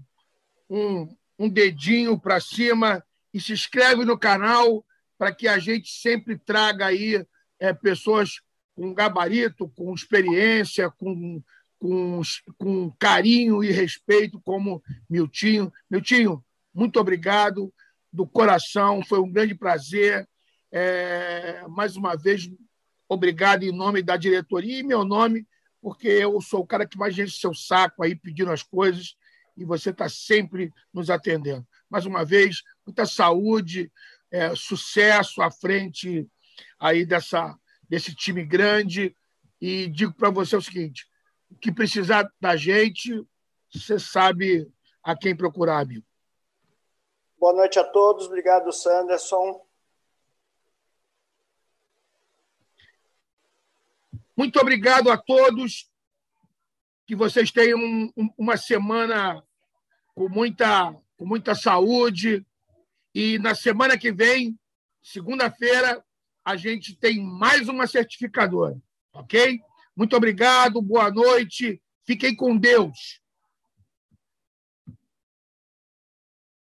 [0.70, 3.04] um, um dedinho para cima
[3.34, 4.86] e se inscreve no canal
[5.18, 7.26] para que a gente sempre traga aí
[7.60, 8.42] é, pessoas
[8.76, 11.42] com gabarito, com experiência, com,
[11.80, 12.22] com,
[12.58, 15.72] com carinho e respeito, como Miltinho.
[15.90, 16.44] Miltinho,
[16.74, 17.74] muito obrigado
[18.12, 20.28] do coração, foi um grande prazer.
[20.72, 22.50] É, mais uma vez,
[23.08, 25.48] obrigado em nome da diretoria e meu nome,
[25.82, 29.16] porque eu sou o cara que mais enche seu saco aí pedindo as coisas
[29.56, 31.66] e você está sempre nos atendendo.
[31.90, 33.92] Mais uma vez, muita saúde,
[34.32, 36.28] é, sucesso à frente
[36.80, 37.56] aí dessa,
[37.94, 39.16] desse time grande.
[39.62, 41.08] E digo para você o seguinte:
[41.52, 43.24] o que precisar da gente,
[43.72, 44.68] você sabe
[45.04, 46.04] a quem procurar, amigo.
[47.38, 48.26] Boa noite a todos.
[48.26, 49.64] Obrigado, Sanderson.
[54.36, 55.88] Muito obrigado a todos.
[57.06, 57.78] Que vocês tenham
[58.36, 59.44] uma semana
[60.16, 62.44] com muita, com muita saúde.
[63.14, 64.58] E na semana que vem,
[65.04, 66.04] segunda-feira,
[66.44, 68.78] a gente tem mais uma certificadora.
[69.14, 69.60] Ok?
[69.96, 71.82] Muito obrigado, boa noite.
[72.06, 73.22] Fiquem com Deus.